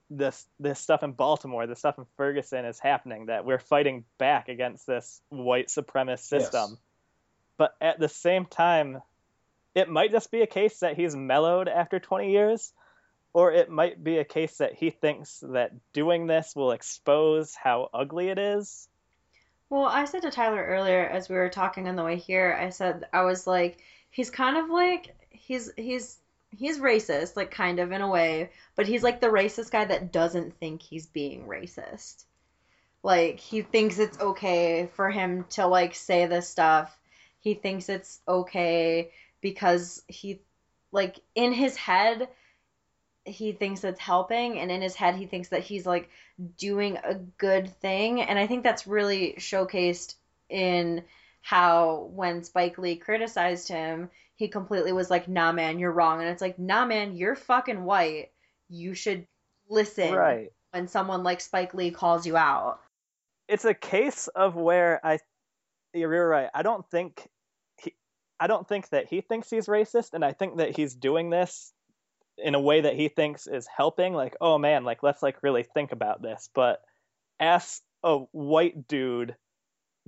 [0.09, 4.49] this this stuff in Baltimore, this stuff in Ferguson is happening, that we're fighting back
[4.49, 6.72] against this white supremacist system.
[6.72, 6.80] Yes.
[7.57, 9.01] But at the same time,
[9.74, 12.74] it might just be a case that he's mellowed after 20 years,
[13.34, 17.89] or it might be a case that he thinks that doing this will expose how
[17.93, 18.88] ugly it is.
[19.69, 22.69] Well, I said to Tyler earlier as we were talking on the way here, I
[22.69, 23.77] said I was like,
[24.09, 26.17] he's kind of like he's he's
[26.57, 30.11] he's racist, like kind of in a way, but he's like the racist guy that
[30.11, 32.25] doesn't think he's being racist.
[33.01, 36.95] Like he thinks it's okay for him to like say this stuff.
[37.39, 40.41] He thinks it's okay because he
[40.91, 42.27] like in his head
[43.26, 46.09] he thinks it's helping and in his head he thinks that he's like
[46.57, 50.15] doing a good thing and i think that's really showcased
[50.49, 51.03] in
[51.41, 56.30] how when spike lee criticized him he completely was like nah man you're wrong and
[56.30, 58.32] it's like nah man you're fucking white
[58.69, 59.26] you should
[59.69, 60.49] listen Right.
[60.72, 62.80] when someone like spike lee calls you out
[63.47, 65.19] it's a case of where I
[65.93, 66.49] you're right.
[66.53, 67.28] I don't think
[67.84, 67.93] he
[68.39, 71.74] I don't think that he thinks he's racist and I think that he's doing this
[72.43, 75.63] in a way that he thinks is helping like oh man like let's like really
[75.63, 76.49] think about this.
[76.53, 76.81] But
[77.39, 79.35] as a white dude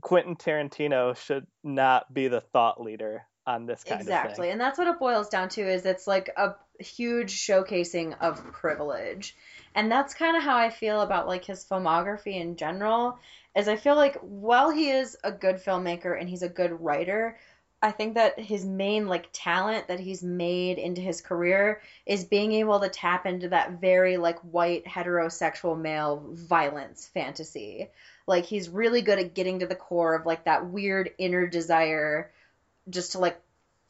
[0.02, 4.16] Quentin Tarantino should not be the thought leader on this kind of thing.
[4.16, 4.50] exactly.
[4.50, 9.36] And that's what it boils down to is it's like a huge showcasing of privilege.
[9.76, 13.18] And that's kind of how i feel about like his filmography in general
[13.56, 17.38] is i feel like while he is a good filmmaker and he's a good writer
[17.84, 22.52] i think that his main like talent that he's made into his career is being
[22.54, 27.88] able to tap into that very like white heterosexual male violence fantasy
[28.26, 32.32] like he's really good at getting to the core of like that weird inner desire
[32.90, 33.40] just to like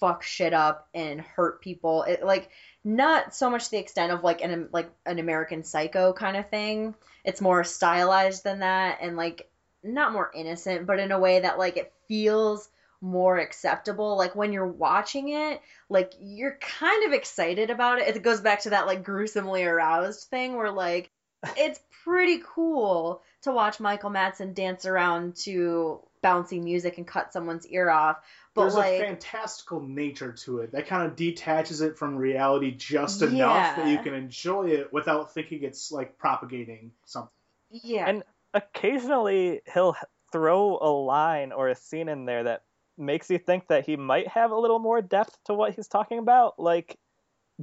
[0.04, 2.04] fuck shit up and hurt people.
[2.04, 2.50] It like
[2.84, 6.94] not so much the extent of like an like an American Psycho kind of thing.
[7.24, 9.50] It's more stylized than that and like
[9.82, 12.68] not more innocent, but in a way that like it feels
[13.04, 14.18] more acceptable.
[14.18, 18.16] Like when you're watching it, like you're kind of excited about it.
[18.16, 21.12] It goes back to that like gruesomely aroused thing where like
[21.58, 27.68] it's pretty cool to watch Michael Madsen dance around to bouncy music and cut someone's
[27.68, 28.18] ear off.
[28.56, 32.72] But There's like a fantastical nature to it that kind of detaches it from reality
[32.72, 37.32] just enough that you can enjoy it without thinking it's like propagating something.
[37.70, 38.08] yeah.
[38.08, 38.24] And
[38.54, 39.98] occasionally he'll
[40.32, 42.64] throw a line or a scene in there that
[42.98, 46.20] makes you think that he might have a little more depth to what he's talking
[46.20, 46.60] about.
[46.60, 46.98] Like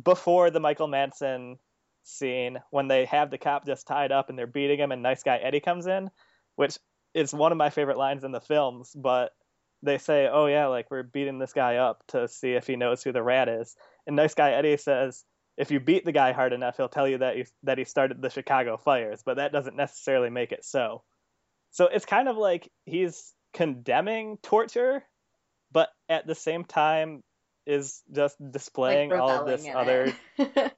[0.00, 1.58] before the Michael Madsen
[2.02, 5.22] scene, when they have the cop just tied up and they're beating him, and Nice
[5.22, 6.10] Guy Eddie comes in,
[6.56, 6.78] which
[7.14, 8.92] is one of my favorite lines in the films.
[8.94, 9.32] But
[9.82, 13.02] they say, "Oh yeah, like we're beating this guy up to see if he knows
[13.02, 13.76] who the rat is,"
[14.06, 15.24] and Nice Guy Eddie says.
[15.56, 18.22] If you beat the guy hard enough, he'll tell you that he, that he started
[18.22, 21.02] the Chicago fires, but that doesn't necessarily make it so.
[21.70, 25.04] So it's kind of like he's condemning torture,
[25.72, 27.22] but at the same time
[27.66, 30.12] is just displaying Like all of this other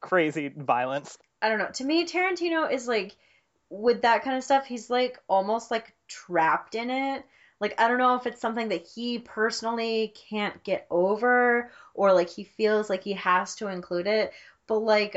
[0.00, 1.18] crazy violence.
[1.42, 1.70] I don't know.
[1.74, 3.16] To me, Tarantino is like
[3.68, 4.66] with that kind of stuff.
[4.66, 7.24] He's like almost like trapped in it.
[7.60, 12.30] Like I don't know if it's something that he personally can't get over or like
[12.30, 14.32] he feels like he has to include it.
[14.66, 15.16] But like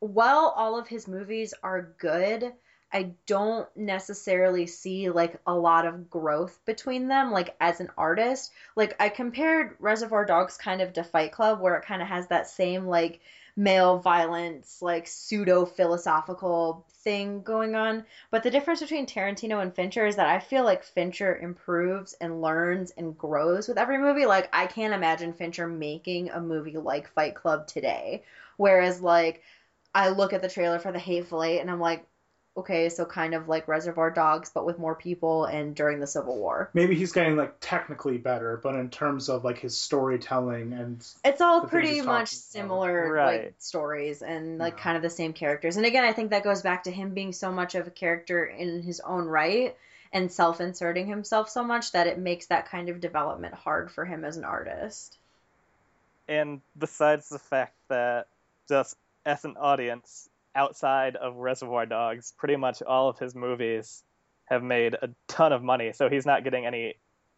[0.00, 2.52] while all of his movies are good,
[2.92, 8.52] I don't necessarily see like a lot of growth between them, like as an artist.
[8.74, 12.26] Like I compared Reservoir Dogs kind of to Fight Club, where it kind of has
[12.28, 13.20] that same like
[13.56, 18.04] male violence, like pseudo philosophical thing going on.
[18.30, 22.42] But the difference between Tarantino and Fincher is that I feel like Fincher improves and
[22.42, 24.26] learns and grows with every movie.
[24.26, 28.24] Like I can't imagine Fincher making a movie like Fight Club today.
[28.56, 29.42] Whereas like
[29.94, 32.06] I look at the trailer for The Hateful Eight and I'm like,
[32.56, 36.36] okay, so kind of like Reservoir Dogs, but with more people and during the Civil
[36.36, 36.70] War.
[36.74, 41.40] Maybe he's getting like technically better, but in terms of like his storytelling and It's
[41.40, 43.42] all pretty much talking similar Right.
[43.44, 45.76] like stories and like kind of the same characters.
[45.76, 48.44] And again, I think that goes back to him being so much of a character
[48.44, 49.76] in his own right
[50.12, 54.24] and self-inserting himself so much that it makes that kind of development hard for him
[54.24, 55.16] as an artist.
[56.28, 58.26] And besides the fact that
[58.68, 58.96] just
[59.26, 64.02] as an audience outside of Reservoir Dogs, pretty much all of his movies
[64.46, 66.94] have made a ton of money, so he's not getting any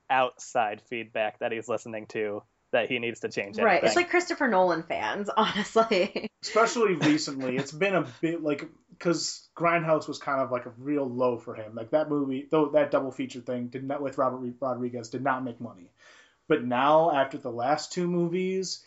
[0.09, 2.43] outside feedback that he's listening to
[2.73, 3.65] that he needs to change anything.
[3.65, 3.85] Right.
[3.85, 6.31] It's like Christopher Nolan fans, honestly.
[6.43, 11.09] especially recently, it's been a bit like because Grindhouse was kind of like a real
[11.09, 11.75] low for him.
[11.75, 15.45] Like that movie, though that double feature thing did not with Robert Rodriguez did not
[15.45, 15.91] make money.
[16.49, 18.83] But now after the last two movies,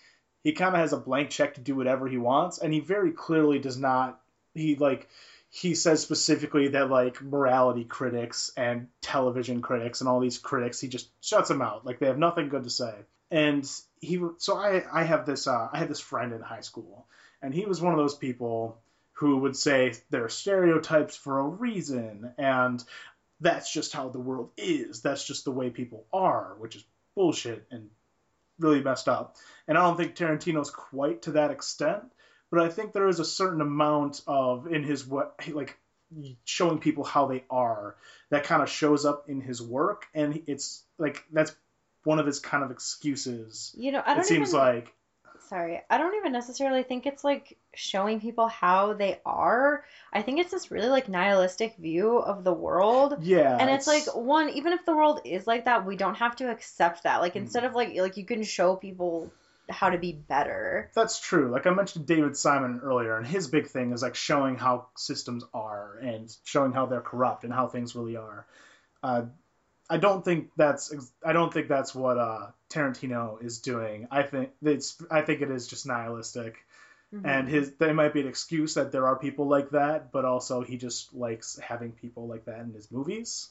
[0.45, 3.11] he kind of has a blank check to do whatever he wants, and he very
[3.11, 4.21] clearly does not.
[4.53, 5.09] He like
[5.49, 10.87] he says specifically that like morality critics and television critics and all these critics, he
[10.87, 11.83] just shuts them out.
[11.83, 12.93] Like they have nothing good to say.
[13.31, 13.67] And
[13.99, 17.07] he so I I have this uh, I had this friend in high school,
[17.41, 18.77] and he was one of those people
[19.13, 22.83] who would say there are stereotypes for a reason, and
[23.41, 25.01] that's just how the world is.
[25.01, 26.85] That's just the way people are, which is
[27.15, 27.89] bullshit and
[28.59, 29.35] really messed up.
[29.67, 32.03] And I don't think Tarantino's quite to that extent,
[32.51, 35.77] but I think there is a certain amount of in his what like
[36.43, 37.95] showing people how they are
[38.29, 41.55] that kind of shows up in his work, and it's like that's
[42.03, 43.73] one of his kind of excuses.
[43.77, 44.93] You know, I don't it seems even like
[45.47, 49.83] sorry, I don't even necessarily think it's like showing people how they are.
[50.13, 53.17] I think it's this really like nihilistic view of the world.
[53.17, 56.35] yeah, And it's like one, even if the world is like that, we don't have
[56.37, 57.21] to accept that.
[57.21, 57.65] Like instead Mm.
[57.65, 59.33] of like like you can show people
[59.69, 60.91] how to be better.
[60.95, 61.51] That's true.
[61.51, 65.43] Like I mentioned David Simon earlier, and his big thing is like showing how systems
[65.53, 68.47] are and showing how they're corrupt and how things really are.
[69.03, 69.23] Uh,
[69.89, 74.07] I don't think that's I don't think that's what uh, Tarantino is doing.
[74.09, 76.55] I think it's I think it is just nihilistic,
[77.13, 77.25] Mm-hmm.
[77.25, 80.61] and his they might be an excuse that there are people like that, but also
[80.63, 83.49] he just likes having people like that in his movies.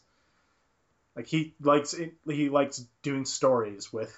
[1.17, 4.13] Like he likes it, he likes doing stories with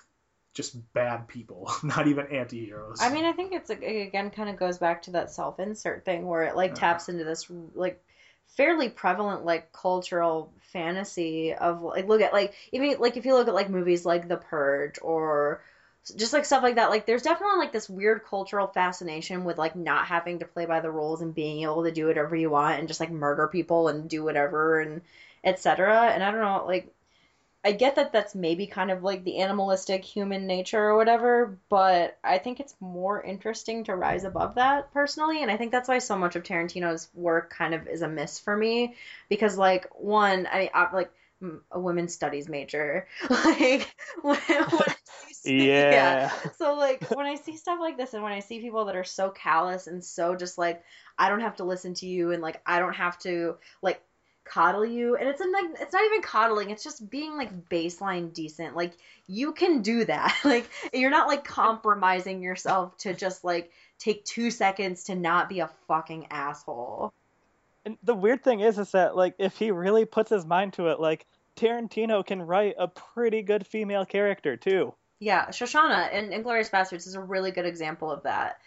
[0.55, 2.99] just bad people, not even anti-heroes.
[3.01, 6.45] I mean, I think it's again kind of goes back to that self-insert thing where
[6.45, 8.03] it like taps into this like
[8.49, 13.49] fairly prevalent like cultural fantasy of like look at like even like if you look
[13.49, 15.63] at like movies like The Purge or
[16.17, 19.75] just like stuff like that like there's definitely like this weird cultural fascination with like
[19.75, 22.79] not having to play by the rules and being able to do whatever you want
[22.79, 25.03] and just like murder people and do whatever and
[25.45, 26.96] etc and i don't know like
[27.67, 32.17] I get that that's maybe kind of like the animalistic human nature or whatever, but
[32.23, 35.99] I think it's more interesting to rise above that personally, and I think that's why
[35.99, 38.95] so much of Tarantino's work kind of is a miss for me
[39.29, 41.11] because like one, I mean, I'm like
[41.71, 44.95] a women's studies major, like when, when
[45.33, 46.31] see- Yeah.
[46.59, 49.05] so like when I see stuff like this and when I see people that are
[49.05, 50.83] so callous and so just like
[51.19, 54.01] I don't have to listen to you and like I don't have to like
[54.47, 55.17] coddle you.
[55.17, 58.77] And it's in, like it's not even coddling it's just being like baseline decent.
[58.77, 58.93] Like
[59.27, 60.35] you can do that.
[60.45, 65.61] Like you're not like compromising yourself to just like take two seconds to not be
[65.61, 67.13] a fucking asshole.
[67.85, 70.89] And the weird thing is, is that like if he really puts his mind to
[70.89, 71.27] it, like
[71.57, 74.95] Tarantino can write a pretty good female character too.
[75.19, 78.59] yeah shoshana and inglorious bastards is a really good example of that.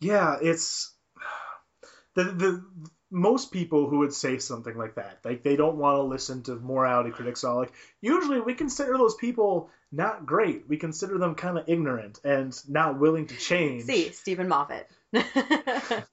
[0.00, 0.94] Yeah, it's
[2.14, 2.64] the the
[3.10, 6.56] most people who would say something like that, like they don't want to listen to
[6.56, 7.44] morality critics.
[7.44, 10.68] All like usually we consider those people not great.
[10.68, 13.84] We consider them kind of ignorant and not willing to change.
[13.84, 14.88] see stephen moffat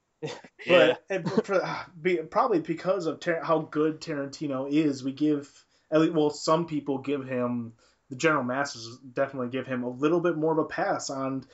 [0.66, 5.48] But and for, ah, be, probably because of Tar- how good Tarantino is, we give
[5.90, 7.74] at least well some people give him
[8.10, 11.44] the general masses definitely give him a little bit more of a pass on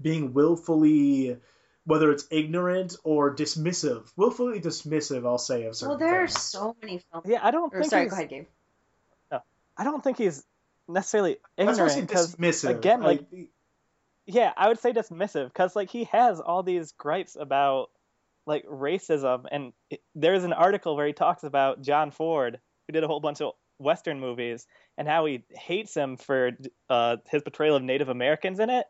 [0.00, 1.38] being willfully
[1.84, 6.76] whether it's ignorant or dismissive, willfully dismissive, I'll say of certain Well, there are so
[6.82, 7.26] many films.
[7.28, 8.46] Yeah, I don't Or, think sorry, he's, go ahead, Gabe.
[9.76, 10.44] I don't think he's
[10.88, 12.68] necessarily That's why I ignorant say because dismissive.
[12.78, 13.48] again, like I-
[14.26, 17.88] yeah, I would say dismissive because like he has all these gripes about
[18.46, 23.04] like racism, and it, there's an article where he talks about John Ford, who did
[23.04, 24.66] a whole bunch of Western movies,
[24.98, 26.50] and how he hates him for
[26.90, 28.86] uh, his portrayal of Native Americans in it.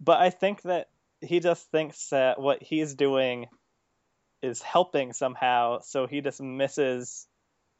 [0.00, 0.88] But I think that
[1.22, 3.46] he just thinks that what he's doing
[4.42, 7.26] is helping somehow, so he dismisses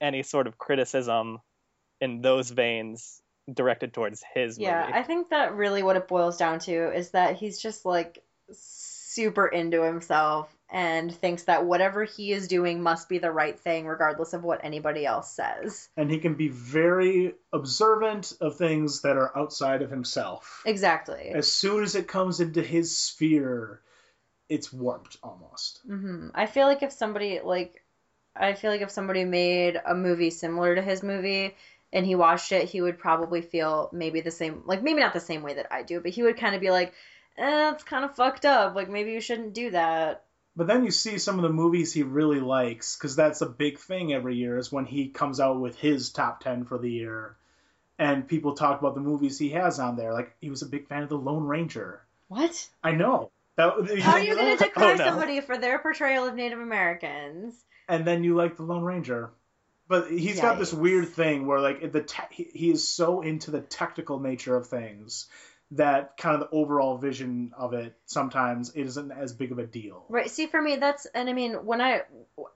[0.01, 1.39] any sort of criticism
[2.01, 3.21] in those veins
[3.53, 4.99] directed towards his Yeah, movie.
[4.99, 8.23] I think that really what it boils down to is that he's just like
[8.53, 13.87] super into himself and thinks that whatever he is doing must be the right thing
[13.87, 15.91] regardless of what anybody else says.
[15.99, 20.63] and he can be very observant of things that are outside of himself.
[20.65, 21.31] Exactly.
[21.35, 23.83] As soon as it comes into his sphere,
[24.49, 25.81] it's warped almost.
[25.87, 27.83] hmm I feel like if somebody like
[28.35, 31.55] I feel like if somebody made a movie similar to his movie
[31.93, 35.21] and he watched it, he would probably feel maybe the same like maybe not the
[35.21, 36.95] same way that I do, but he would kind of be like,
[37.37, 38.75] eh, it's kind of fucked up.
[38.75, 40.25] Like maybe you shouldn't do that.
[40.55, 43.79] But then you see some of the movies he really likes, because that's a big
[43.79, 47.37] thing every year, is when he comes out with his top 10 for the year.
[47.99, 50.13] And people talk about the movies he has on there.
[50.13, 52.03] Like, he was a big fan of The Lone Ranger.
[52.29, 52.69] What?
[52.83, 53.31] I know.
[53.57, 55.05] That, How are you going to declare Oh, no.
[55.05, 57.55] somebody for their portrayal of Native Americans?
[57.89, 59.31] and then you like the Lone Ranger.
[59.89, 63.51] But he's got this weird thing where like the te- he he is so into
[63.51, 65.27] the technical nature of things
[65.73, 69.67] that kind of the overall vision of it sometimes it isn't as big of a
[69.67, 70.05] deal.
[70.09, 70.31] Right.
[70.31, 72.03] See, for me, that's and I mean, when I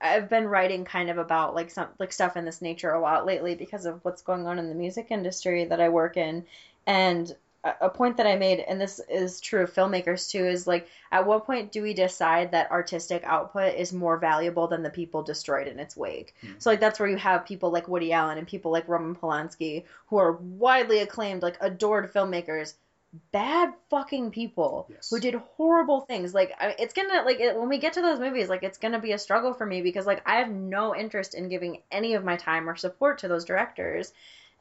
[0.00, 3.24] I've been writing kind of about like some like stuff in this nature a lot
[3.24, 6.44] lately because of what's going on in the music industry that I work in,
[6.86, 10.66] and a a point that I made, and this is true of filmmakers too, is
[10.66, 14.90] like at what point do we decide that artistic output is more valuable than the
[14.90, 16.34] people destroyed in its wake?
[16.42, 16.52] Hmm.
[16.58, 19.84] So like that's where you have people like Woody Allen and people like Roman Polanski
[20.08, 22.74] who are widely acclaimed, like adored filmmakers,
[23.32, 26.34] bad fucking people who did horrible things.
[26.34, 29.00] Like I, it's gonna like it, when we get to those movies, like it's gonna
[29.00, 32.24] be a struggle for me because like I have no interest in giving any of
[32.24, 34.12] my time or support to those directors.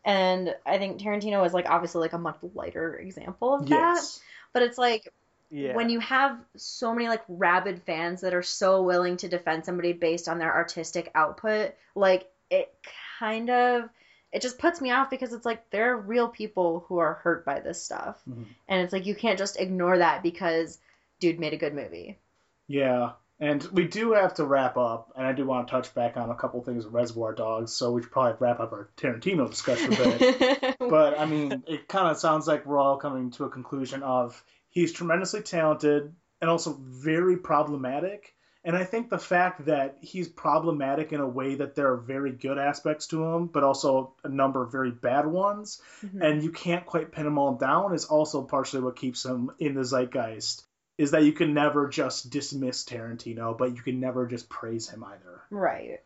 [0.04, 3.70] And I think Tarantino is like obviously like a much lighter example of that.
[3.70, 4.20] Yes.
[4.54, 5.12] But it's like
[5.50, 5.76] Yeah.
[5.76, 9.94] when you have so many like rabid fans that are so willing to defend somebody
[9.94, 12.74] based on their artistic output, like it
[13.20, 13.90] kind of
[14.36, 17.46] it just puts me off because it's like there are real people who are hurt
[17.46, 18.22] by this stuff.
[18.30, 18.44] Mm-hmm.
[18.68, 20.78] And it's like you can't just ignore that because
[21.22, 22.20] dude made a good movie.
[22.68, 26.18] Yeah, and we do have to wrap up, and I do want to touch back
[26.18, 29.50] on a couple things with Reservoir Dogs, so we should probably wrap up our Tarantino
[29.50, 30.76] discussion a bit.
[30.80, 34.44] but I mean, it kind of sounds like we're all coming to a conclusion of
[34.70, 38.35] he's tremendously talented and also very problematic.
[38.66, 42.32] And I think the fact that he's problematic in a way that there are very
[42.32, 46.20] good aspects to him, but also a number of very bad ones, mm-hmm.
[46.20, 49.76] and you can't quite pin them all down is also partially what keeps him in
[49.76, 50.64] the zeitgeist.
[50.98, 55.04] Is that you can never just dismiss Tarantino, but you can never just praise him
[55.04, 55.42] either.
[55.52, 56.00] Right.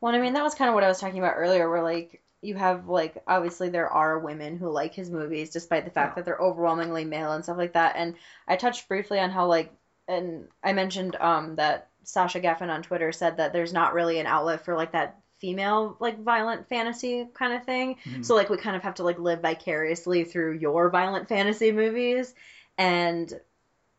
[0.00, 2.22] Well, I mean, that was kind of what I was talking about earlier, where like
[2.40, 6.24] you have like obviously there are women who like his movies despite the fact that
[6.24, 7.96] they're overwhelmingly male and stuff like that.
[7.96, 8.14] And
[8.48, 9.72] I touched briefly on how like
[10.08, 14.26] and I mentioned um that Sasha Geffen on Twitter said that there's not really an
[14.26, 17.96] outlet for like that female like violent fantasy kind of thing.
[18.04, 18.24] Mhm.
[18.24, 22.34] So like we kind of have to like live vicariously through your violent fantasy movies
[22.78, 23.32] and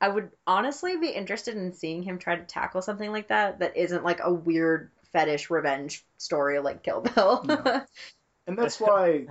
[0.01, 3.78] I would honestly be interested in seeing him try to tackle something like that that
[3.78, 7.45] isn't like a weird fetish revenge story like Kill Bill.
[8.45, 9.28] And that's why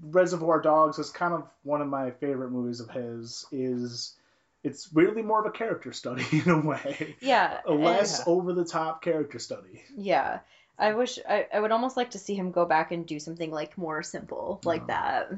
[0.00, 3.46] Reservoir Dogs is kind of one of my favorite movies of his.
[3.50, 4.16] Is
[4.64, 7.16] it's weirdly more of a character study in a way.
[7.20, 9.82] Yeah, A less and- over the top character study.
[9.96, 10.40] yeah.
[10.78, 13.50] I wish I, I would almost like to see him go back and do something
[13.50, 15.30] like more simple like that.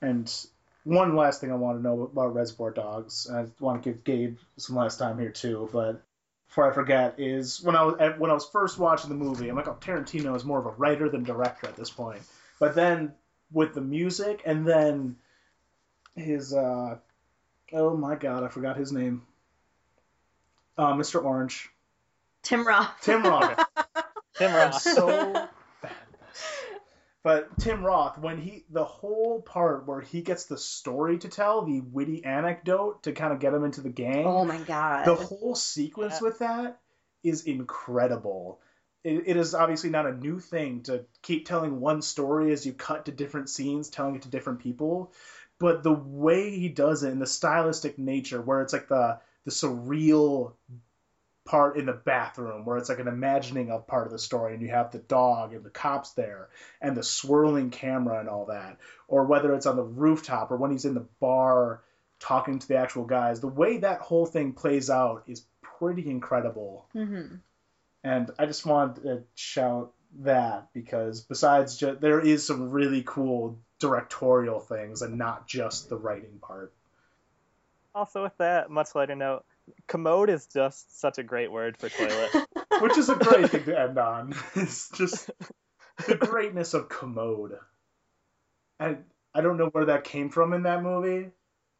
[0.00, 0.30] And
[0.84, 4.04] one last thing I want to know about Reservoir Dogs, and I want to give
[4.04, 6.02] Gabe some last time here too, but
[6.48, 9.56] before I forget, is when I was when I was first watching the movie, I'm
[9.56, 12.20] like, oh, Tarantino is more of a writer than director at this point.
[12.58, 13.14] But then
[13.52, 15.16] with the music, and then
[16.16, 16.98] his uh,
[17.72, 19.22] oh my god, I forgot his name,
[20.76, 21.24] uh, Mr.
[21.24, 21.70] Orange,
[22.42, 22.90] Tim Roth.
[23.02, 23.58] Tim Roth.
[24.36, 24.80] Tim Roth.
[24.80, 25.48] so bad.
[27.22, 31.64] But Tim Roth, when he the whole part where he gets the story to tell,
[31.64, 34.26] the witty anecdote to kind of get him into the gang.
[34.26, 35.06] Oh my god.
[35.06, 36.80] The whole sequence with that
[37.22, 38.60] is incredible.
[39.04, 42.72] It, it is obviously not a new thing to keep telling one story as you
[42.72, 45.12] cut to different scenes, telling it to different people.
[45.62, 49.50] But the way he does it and the stylistic nature, where it's like the the
[49.50, 50.54] surreal
[51.44, 54.62] part in the bathroom where it's like an imagining of part of the story and
[54.62, 56.48] you have the dog and the cops there
[56.80, 60.70] and the swirling camera and all that or whether it's on the rooftop or when
[60.70, 61.82] he's in the bar
[62.20, 66.86] talking to the actual guys the way that whole thing plays out is pretty incredible
[66.94, 67.34] Mm-hmm.
[68.04, 73.58] and I just wanted to shout that because besides just there is some really cool
[73.82, 76.72] directorial things and not just the writing part.
[77.94, 79.44] Also, with that, much lighter note,
[79.88, 82.30] commode is just such a great word for toilet.
[82.80, 84.34] Which is a great thing to end on.
[84.54, 85.30] It's just
[86.06, 87.58] the greatness of commode.
[88.78, 89.04] And
[89.34, 91.30] I don't know where that came from in that movie.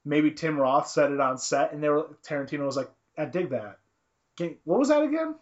[0.04, 3.50] Maybe Tim Roth said it on set, and they were Tarantino was like, "I dig
[3.50, 3.78] that."
[4.64, 5.36] What was that again?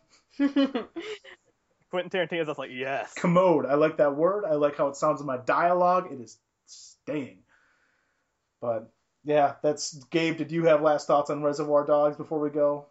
[1.90, 3.12] Quentin Tarantino's just like, yes.
[3.14, 3.66] commode.
[3.66, 4.44] I like that word.
[4.44, 6.08] I like how it sounds in my dialogue.
[6.12, 6.38] It is
[7.10, 7.38] staying.
[8.60, 8.92] But
[9.24, 10.36] yeah, that's Gabe.
[10.36, 12.86] Did you have last thoughts on Reservoir Dogs before we go?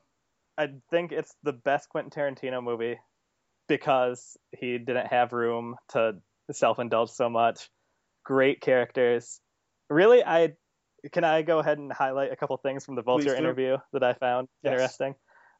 [0.57, 2.99] I think it's the best Quentin Tarantino movie
[3.67, 6.15] because he didn't have room to
[6.51, 7.69] self-indulge so much.
[8.25, 9.39] Great characters.
[9.89, 10.53] Really, I
[11.13, 14.13] can I go ahead and highlight a couple things from the Vulture interview that I
[14.13, 14.73] found Yes.
[14.73, 15.15] interesting.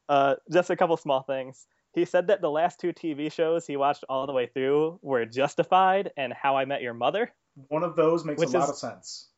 [0.08, 1.66] Uh, just a couple small things.
[1.92, 5.24] He said that the last two TV shows he watched all the way through were
[5.24, 7.32] Justified and How I Met Your Mother.
[7.68, 9.28] One of those makes Which a lot is- of sense.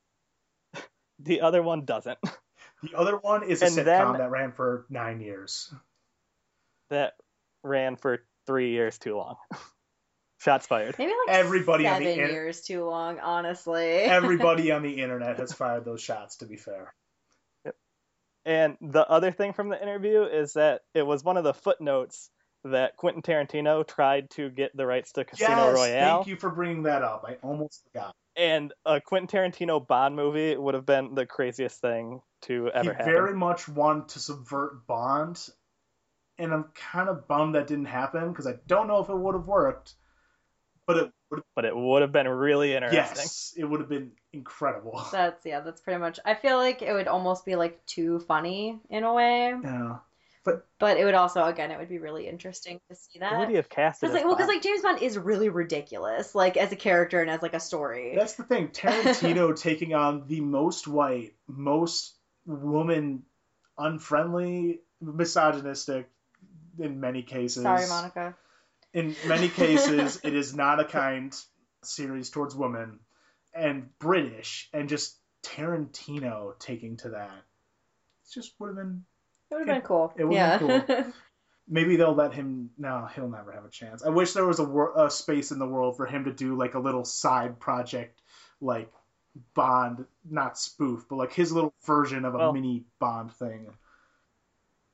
[1.18, 2.18] The other one doesn't.
[2.82, 5.72] The other one is a And sitcom then- that ran for nine years.
[6.90, 7.12] That
[7.62, 9.36] ran for three years too long.
[10.40, 10.96] Shots fired.
[10.98, 13.84] Maybe like Everybody on seven the in- years too long, honestly.
[13.86, 16.38] Everybody on the internet has fired those shots.
[16.38, 16.92] To be fair,
[18.44, 22.28] And the other thing from the interview is that it was one of the footnotes
[22.64, 26.16] that Quentin Tarantino tried to get the rights to Casino yes, Royale.
[26.16, 27.24] thank you for bringing that up.
[27.26, 28.14] I almost forgot.
[28.36, 32.92] And a Quentin Tarantino Bond movie would have been the craziest thing to He ever
[32.92, 33.12] happen.
[33.12, 35.38] very much wanted to subvert Bond,
[36.38, 39.34] and I'm kind of bummed that didn't happen because I don't know if it would
[39.34, 39.94] have worked.
[40.86, 41.42] But it would.
[41.54, 42.98] But it would have been really interesting.
[42.98, 45.04] Yes, it would have been incredible.
[45.12, 46.18] That's yeah, that's pretty much.
[46.24, 49.98] I feel like it would almost be like too funny in a way, Yeah.
[50.44, 53.48] But it would also again it would be really interesting to see Who would that.
[53.48, 54.08] he have casted?
[54.08, 57.20] Because like as well, because like James Bond is really ridiculous, like as a character
[57.20, 58.14] and as like a story.
[58.16, 58.68] That's the thing.
[58.68, 62.16] Tarantino taking on the most white, most
[62.46, 63.22] woman
[63.78, 66.08] unfriendly, misogynistic
[66.78, 67.62] in many cases.
[67.62, 68.34] Sorry, Monica.
[68.92, 71.34] In many cases, it is not a kind
[71.82, 73.00] series towards women,
[73.54, 77.30] and British, and just Tarantino taking to that.
[77.30, 79.04] It just would have been.
[79.52, 80.12] It would have been cool.
[80.16, 80.58] it would've yeah.
[80.86, 81.12] been
[81.68, 82.70] Maybe they'll let him.
[82.76, 84.02] No, he'll never have a chance.
[84.02, 86.56] I wish there was a, wor- a space in the world for him to do
[86.56, 88.20] like a little side project,
[88.60, 88.92] like
[89.54, 93.68] Bond, not spoof, but like his little version of a Well- mini Bond thing.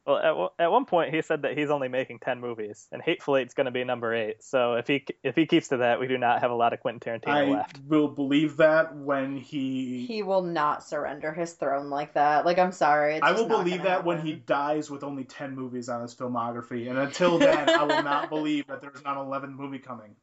[0.08, 3.02] Well, at, one- at one point he said that he's only making ten movies, and
[3.02, 4.42] Hateful Eight's going to be number eight.
[4.42, 6.80] So if he if he keeps to that, we do not have a lot of
[6.80, 7.28] Quentin Tarantino left.
[7.28, 7.80] I left.
[7.86, 10.06] will believe that when he.
[10.06, 12.46] he will not surrender his throne like that.
[12.46, 13.16] Like I'm sorry.
[13.16, 14.32] It's I just will not believe gonna that when happen.
[14.32, 16.88] he dies with only 10 movies on his filmography.
[16.88, 20.16] And until then, I will not believe that there's not an 11th movie coming.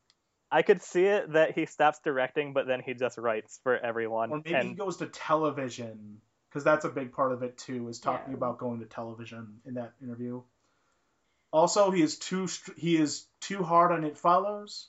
[0.51, 4.31] I could see it that he stops directing, but then he just writes for everyone.
[4.31, 6.21] Or maybe he and goes to television,
[6.55, 8.37] because that's a big part of it too, is talking Yeah.
[8.37, 10.41] about going to television in that interview.
[11.51, 14.87] Also, he is too he is too hard on It Follows.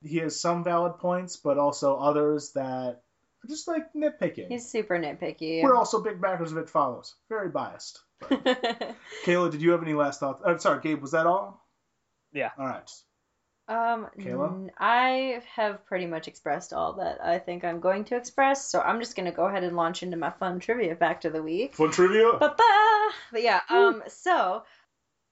[0.00, 3.02] He has some valid points, but also others that
[3.42, 4.46] are just like nitpicking.
[4.46, 5.60] He's super nitpicky.
[5.60, 7.16] We're also big backers of It Follows.
[7.28, 8.00] Very biased.
[8.22, 10.40] Kayla, did you have any last thoughts?
[10.46, 11.66] I'm sorry, Gabe, was that all?
[12.32, 12.50] Yeah.
[12.56, 12.88] All right.
[13.68, 14.48] Um, Kayla?
[14.48, 18.80] n- I have pretty much expressed all that I think I'm going to express, so
[18.80, 21.74] I'm just gonna go ahead and launch into my fun trivia fact of the week.
[21.74, 22.32] Fun trivia.
[22.40, 23.08] Ba-ba!
[23.30, 24.62] But yeah, um, so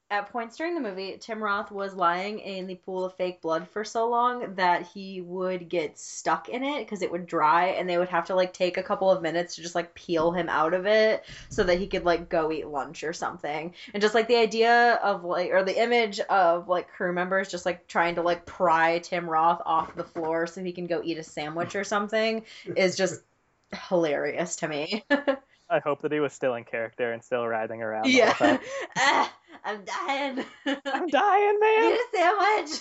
[0.09, 3.69] at points during the movie, Tim Roth was lying in the pool of fake blood
[3.69, 7.91] for so long that he would get stuck in it because it would dry, and
[7.91, 10.49] they would have to like take a couple of minutes to just like peel him
[10.49, 13.75] out of it so that he could like go eat lunch or something.
[13.95, 17.67] And just like the idea of like, or the image of like crew members just
[17.67, 21.19] like trying to like pry Tim Roth off the floor so he can go eat
[21.19, 22.45] a sandwich or something
[22.77, 23.23] is just
[23.89, 25.05] hilarious to me.
[25.69, 28.07] I hope that he was still in character and still writhing around.
[28.07, 28.33] Yeah.
[28.33, 28.61] whole time.
[28.97, 29.35] ah,
[29.65, 30.45] I'm dying.
[30.67, 31.91] I'm dying, man.
[31.91, 32.81] Need a sandwich.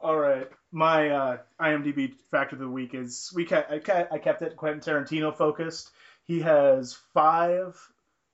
[0.00, 0.48] All right.
[0.72, 4.56] My uh, IMDb fact of the week is we kept, I, kept, I kept it
[4.56, 5.90] Quentin Tarantino focused.
[6.24, 7.78] He has five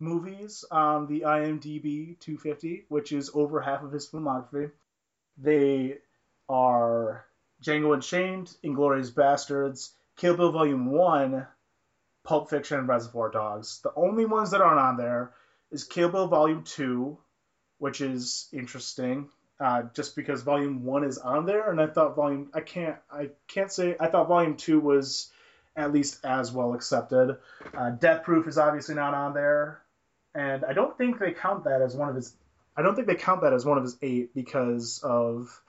[0.01, 4.70] movies on the IMDb 250, which is over half of his filmography.
[5.39, 5.98] They
[6.48, 7.24] are
[7.62, 11.47] Django Unchained, Inglourious Basterds, Kill Bill Volume 1,
[12.24, 13.81] Pulp Fiction, and Reservoir Dogs.
[13.82, 15.32] The only ones that aren't on there
[15.70, 17.19] is Kill Bill Volume 2,
[17.78, 19.28] which is interesting.
[19.61, 23.31] Uh, just because Volume 1 is on there, and I thought Volume I can't I
[23.47, 25.31] can't say I thought Volume 2 was
[25.77, 27.36] at least as well accepted.
[27.73, 29.82] Uh, Death Proof is obviously not on there,
[30.35, 32.35] and I don't think they count that as one of his.
[32.77, 35.62] I don't think they count that as one of his eight because of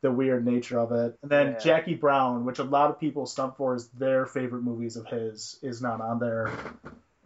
[0.00, 1.18] the weird nature of it.
[1.22, 1.58] And then Yeah.
[1.58, 5.58] Jackie Brown, which a lot of people stump for as their favorite movies of his,
[5.62, 6.52] is not on there.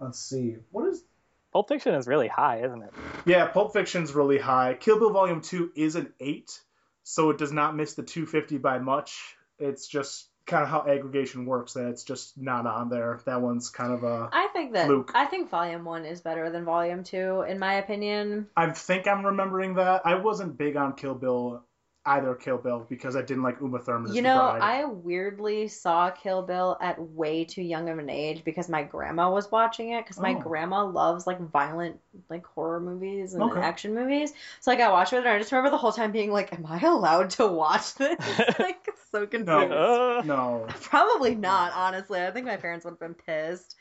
[0.00, 0.56] Let's see.
[0.70, 1.04] What is
[1.52, 2.92] Pulp Fiction is really high, isn't it?
[3.26, 4.74] yeah, Pulp Fiction's really high.
[4.74, 6.58] Kill Bill Volume 2 is an 8,
[7.02, 9.36] so it does not miss the 250 by much.
[9.58, 13.20] It's just kind of how aggregation works, that it's just not on there.
[13.26, 14.30] That one's kind of a.
[14.32, 15.12] I think that Luke.
[15.14, 18.48] I think Volume One is better than Volume Two, in my opinion.
[18.56, 20.06] I think I'm remembering that.
[20.06, 21.62] I wasn't big on Kill Bill,
[22.04, 24.62] either Kill Bill, because I didn't like Uma Thurman You know, bride.
[24.62, 29.30] I weirdly saw Kill Bill at way too young of an age because my grandma
[29.30, 30.40] was watching it because my Oh.
[30.40, 33.60] grandma loves like violent like horror movies and Okay.
[33.60, 34.32] action movies.
[34.60, 36.66] So like I watched it and I just remember the whole time being like, Am
[36.66, 38.18] I allowed to watch this?
[38.58, 39.48] like so confused.
[39.48, 40.66] No, Uh, no.
[40.82, 42.20] Probably not, honestly.
[42.20, 43.76] I think my parents would have been pissed.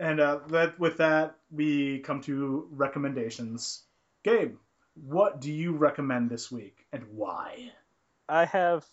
[0.00, 3.84] And uh, that, with that, we come to recommendations.
[4.24, 4.56] Gabe,
[4.94, 7.70] what do you recommend this week and why?
[8.28, 8.84] I have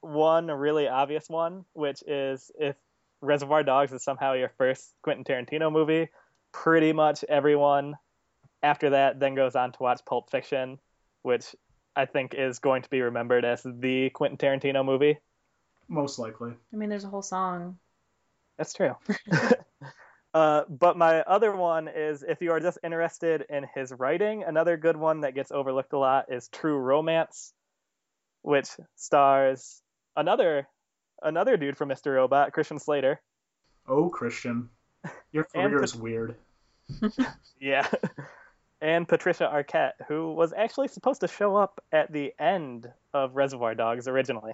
[0.00, 2.76] one really obvious one, which is if
[3.20, 6.08] Reservoir Dogs is somehow your first Quentin Tarantino movie,
[6.52, 7.96] pretty much everyone
[8.62, 10.78] after that then goes on to watch Pulp Fiction,
[11.22, 11.54] which
[11.94, 15.18] I think is going to be remembered as the Quentin Tarantino movie.
[15.86, 16.52] Most likely.
[16.72, 17.78] I mean, there's a whole song.
[18.56, 18.96] That's true.
[20.34, 24.76] uh, but my other one is if you are just interested in his writing, another
[24.76, 27.52] good one that gets overlooked a lot is True Romance,
[28.42, 29.80] which stars
[30.16, 30.68] another
[31.22, 32.14] another dude from Mr.
[32.16, 33.20] Robot, Christian Slater.
[33.88, 34.68] Oh, Christian.
[35.32, 36.34] Your career Pat- is weird.
[37.60, 37.88] Yeah.
[38.82, 43.74] and Patricia Arquette, who was actually supposed to show up at the end of Reservoir
[43.74, 44.52] Dogs originally.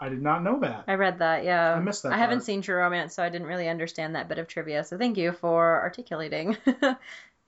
[0.00, 0.84] I did not know that.
[0.88, 1.74] I read that, yeah.
[1.74, 4.38] I missed that I haven't seen True Romance, so I didn't really understand that bit
[4.38, 4.82] of trivia.
[4.82, 6.56] So thank you for articulating.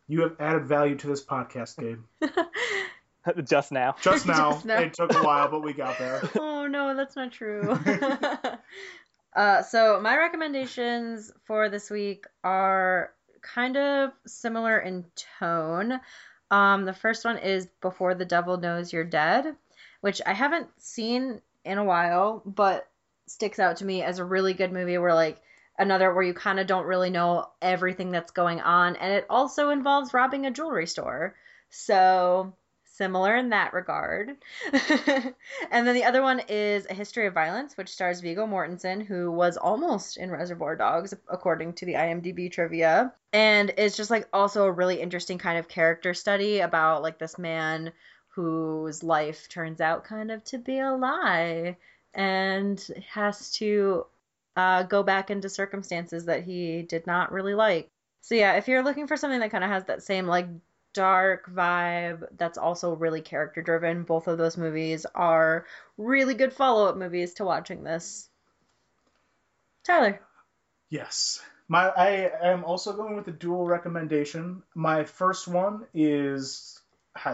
[0.09, 2.03] You have added value to this podcast, Gabe.
[3.47, 3.95] just now.
[4.01, 4.53] Just now.
[4.53, 4.81] Just now.
[4.81, 6.23] It took a while, but we got there.
[6.39, 7.71] oh no, that's not true.
[9.37, 15.07] uh, so my recommendations for this week are kind of similar in
[15.39, 16.01] tone.
[16.51, 19.57] Um, the first one is Before the Devil Knows You're Dead,
[20.01, 22.89] which I haven't seen in a while, but
[23.27, 25.41] sticks out to me as a really good movie where like
[25.79, 29.71] another where you kind of don't really know everything that's going on and it also
[29.71, 31.35] involves robbing a jewelry store.
[31.71, 32.55] So
[32.93, 34.37] similar in that regard.
[35.71, 39.31] and then the other one is A History of Violence, which stars Viggo Mortensen, who
[39.31, 43.13] was almost in Reservoir Dogs, according to the IMDb trivia.
[43.33, 47.39] And it's just like also a really interesting kind of character study about like this
[47.39, 47.93] man
[48.35, 51.77] whose life turns out kind of to be a lie
[52.15, 54.07] and has to
[54.57, 57.91] uh, go back into circumstances that he did not really like.
[58.21, 60.47] So yeah, if you're looking for something that kind of has that same like
[60.93, 66.87] dark vibe that's also really character driven, both of those movies are really good follow
[66.87, 68.29] up movies to watching this.
[69.85, 70.21] Tyler.
[70.89, 71.41] Yes.
[71.69, 74.63] My I am also going with a dual recommendation.
[74.75, 76.82] My first one is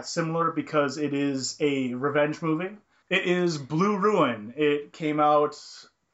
[0.03, 2.77] similar because it is a revenge movie.
[3.09, 4.53] It is Blue Ruin.
[4.55, 5.57] It came out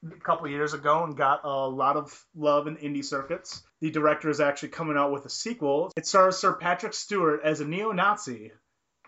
[0.05, 3.63] a couple years ago and got a lot of love in indie circuits.
[3.81, 5.91] The director is actually coming out with a sequel.
[5.97, 8.51] It stars Sir Patrick Stewart as a neo-Nazi,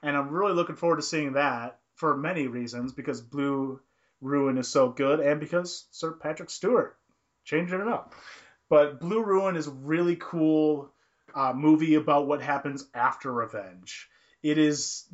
[0.03, 3.79] and I'm really looking forward to seeing that for many reasons because Blue
[4.21, 6.97] Ruin is so good and because Sir Patrick Stewart
[7.45, 8.13] changing it up.
[8.69, 10.91] But Blue Ruin is a really cool
[11.34, 14.09] uh, movie about what happens after revenge.
[14.49, 15.06] It is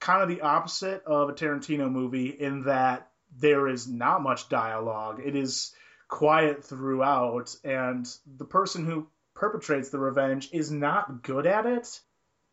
[0.00, 5.20] kind of the opposite of a Tarantino movie in that there is not much dialogue.
[5.22, 5.74] It is
[6.08, 12.00] quiet throughout, and the person who perpetrates the revenge is not good at it.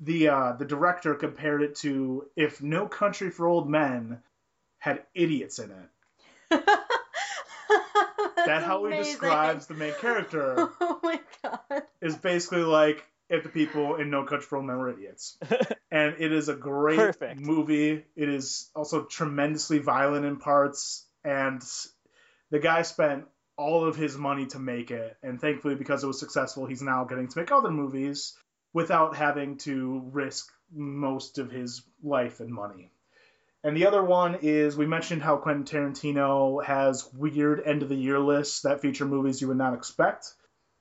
[0.02, 4.22] The uh, the director compared it to if No Country for Old Men
[4.78, 5.90] had idiots in it.
[8.36, 10.70] That's how he describes the main character.
[10.82, 11.84] Oh my god.
[12.02, 15.38] Is basically like if the people in No Country for Old Men were idiots.
[15.92, 17.40] and it is a great Perfect.
[17.40, 18.06] movie.
[18.16, 21.62] It is also tremendously violent in parts, and
[22.52, 23.26] the guy spent
[23.58, 27.06] all of his money to make it, and thankfully, because it was successful, he's now
[27.06, 28.38] getting to make other movies
[28.74, 32.92] without having to risk most of his life and money.
[33.64, 37.96] And the other one is we mentioned how Quentin Tarantino has weird end of the
[37.96, 40.34] year lists that feature movies you would not expect.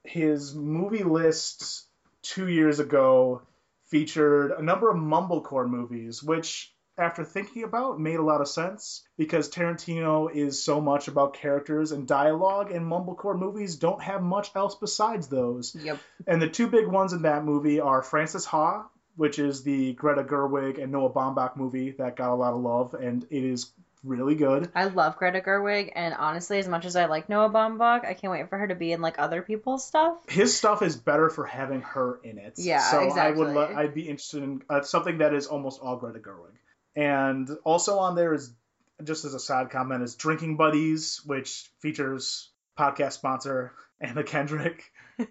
[0.03, 1.87] his movie list
[2.25, 3.43] two years ago
[3.87, 9.07] featured a number of mumblecore movies, which, after thinking about, made a lot of sense
[9.17, 14.51] because Tarantino is so much about characters and dialogue, and mumblecore movies don't have much
[14.57, 15.77] else besides those.
[15.81, 15.99] Yep.
[16.27, 20.25] And the two big ones in that movie are Frances Ha, which is the Greta
[20.25, 23.71] Gerwig and Noah Baumbach movie that got a lot of love, and it is
[24.05, 24.71] really good.
[24.75, 28.33] I love Greta Gerwig, and honestly, as much as I like Noah Baumbach, I can't
[28.33, 30.19] wait for her to be in like other people's stuff.
[30.29, 32.55] His stuff is better for having her in it.
[32.57, 33.55] Yeah, so I would exactly.
[33.55, 36.55] le- I'd be interested in uh, something that is almost all Greta Gerwig.
[36.97, 38.53] And also on there is
[39.03, 44.93] just as a side comment is Drinking Buddies, which features podcast sponsor Anna Kendrick,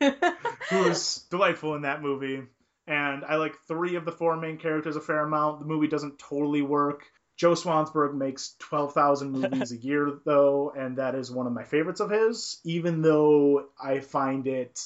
[0.69, 2.43] who is delightful in that movie.
[2.85, 5.59] And I like three of the four main characters a fair amount.
[5.59, 7.05] The movie doesn't totally work.
[7.35, 11.99] Joe Swanberg makes 12,000 movies a year, though, and that is one of my favorites
[11.99, 14.79] of his, even though I find it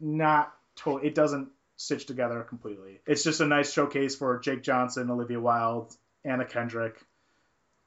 [0.00, 3.00] not to- it doesn't stitch together completely.
[3.06, 7.04] It's just a nice showcase for Jake Johnson, Olivia Wilde, Anna Kendrick,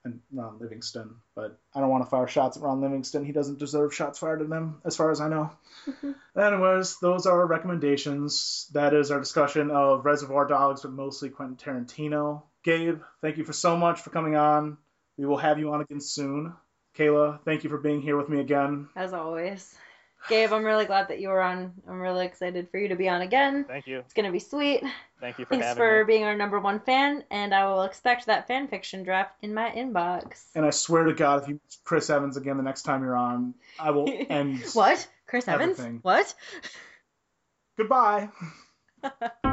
[0.03, 1.15] and Ron Livingston.
[1.33, 3.25] But I don't want to fire shots at Ron Livingston.
[3.25, 5.49] He doesn't deserve shots fired at him, as far as I know.
[6.39, 8.67] Anyways, those are our recommendations.
[8.73, 12.43] That is our discussion of Reservoir Dogs, but mostly Quentin Tarantino.
[12.65, 14.77] Gabe, thank you for so much for coming on.
[15.17, 16.53] We will have you on again soon.
[16.97, 18.89] Kayla, thank you for being here with me again.
[18.95, 19.75] As always.
[20.29, 21.73] Gabe, I'm really glad that you were on.
[21.87, 23.65] I'm really excited for you to be on again.
[23.65, 23.99] Thank you.
[23.99, 24.81] It's gonna be sweet.
[25.21, 26.07] Thank you for Thanks having for me.
[26.07, 29.69] being our number one fan, and I will expect that fan fiction draft in my
[29.69, 30.45] inbox.
[30.55, 33.15] And I swear to God, if you meet Chris Evans again the next time you're
[33.15, 34.63] on, I will end.
[34.73, 35.07] What?
[35.27, 35.77] Chris Evans?
[35.77, 35.99] Everything.
[36.01, 36.33] What?
[37.77, 38.29] Goodbye.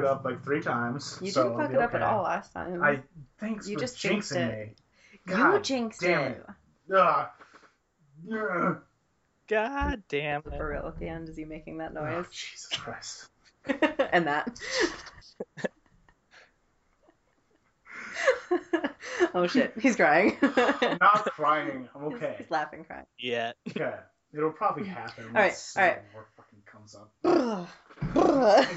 [0.00, 1.18] it up like three times.
[1.22, 2.82] You so didn't fuck it'll it up at all last time.
[2.82, 3.00] I
[3.38, 4.68] thanks You for just jinxed jinxing it.
[4.68, 4.74] me.
[5.28, 6.44] you God jinxed damn it.
[6.88, 6.96] it.
[6.96, 7.30] Ah.
[8.32, 8.36] Ugh.
[8.36, 8.82] Ugh.
[9.48, 10.56] God damn it.
[10.56, 12.26] For real, at the end, is he making that Oh, noise?
[12.30, 13.28] Jesus Christ.
[14.12, 14.58] and that.
[19.34, 20.36] oh shit, he's crying.
[20.42, 21.88] I'm not crying.
[21.94, 22.36] I'm okay.
[22.38, 23.06] He's laughing, crying.
[23.18, 23.52] Yeah.
[23.68, 23.94] Okay.
[24.32, 25.24] It'll probably happen.
[25.28, 25.52] All right.
[25.76, 25.96] All right.
[25.96, 27.68] Civil War fucking comes up.
[28.02, 28.68] I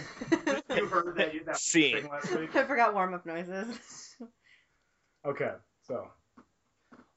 [0.76, 1.95] you heard that, that Scene.
[1.95, 2.52] thing last week?
[2.52, 4.16] forgot warm up noises.
[5.26, 5.52] Okay,
[5.88, 6.08] so.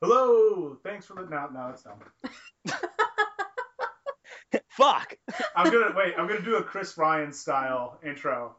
[0.02, 1.22] Hello, thanks for the.
[1.22, 1.96] No, no, it's done.
[4.68, 5.16] Fuck.
[5.56, 6.14] I'm gonna wait.
[6.18, 8.56] I'm gonna do a Chris Ryan style intro.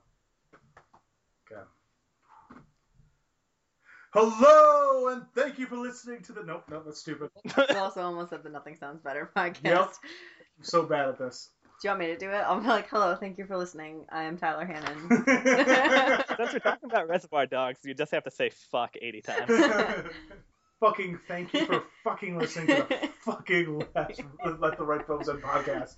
[4.19, 6.41] Hello, and thank you for listening to the.
[6.41, 7.29] Nope, nope, that's stupid.
[7.69, 9.63] We also almost said the Nothing Sounds Better podcast.
[9.63, 9.89] Yep.
[10.57, 11.51] I'm so bad at this.
[11.63, 12.37] Do you want me to do it?
[12.37, 14.07] I'll be like, hello, thank you for listening.
[14.11, 15.07] I am Tyler Hannon.
[16.35, 19.51] Since we're talking about Reservoir Dogs, you just have to say fuck 80 times.
[20.79, 25.43] fucking thank you for fucking listening to the fucking Let, Let the Right Films End
[25.43, 25.93] podcast.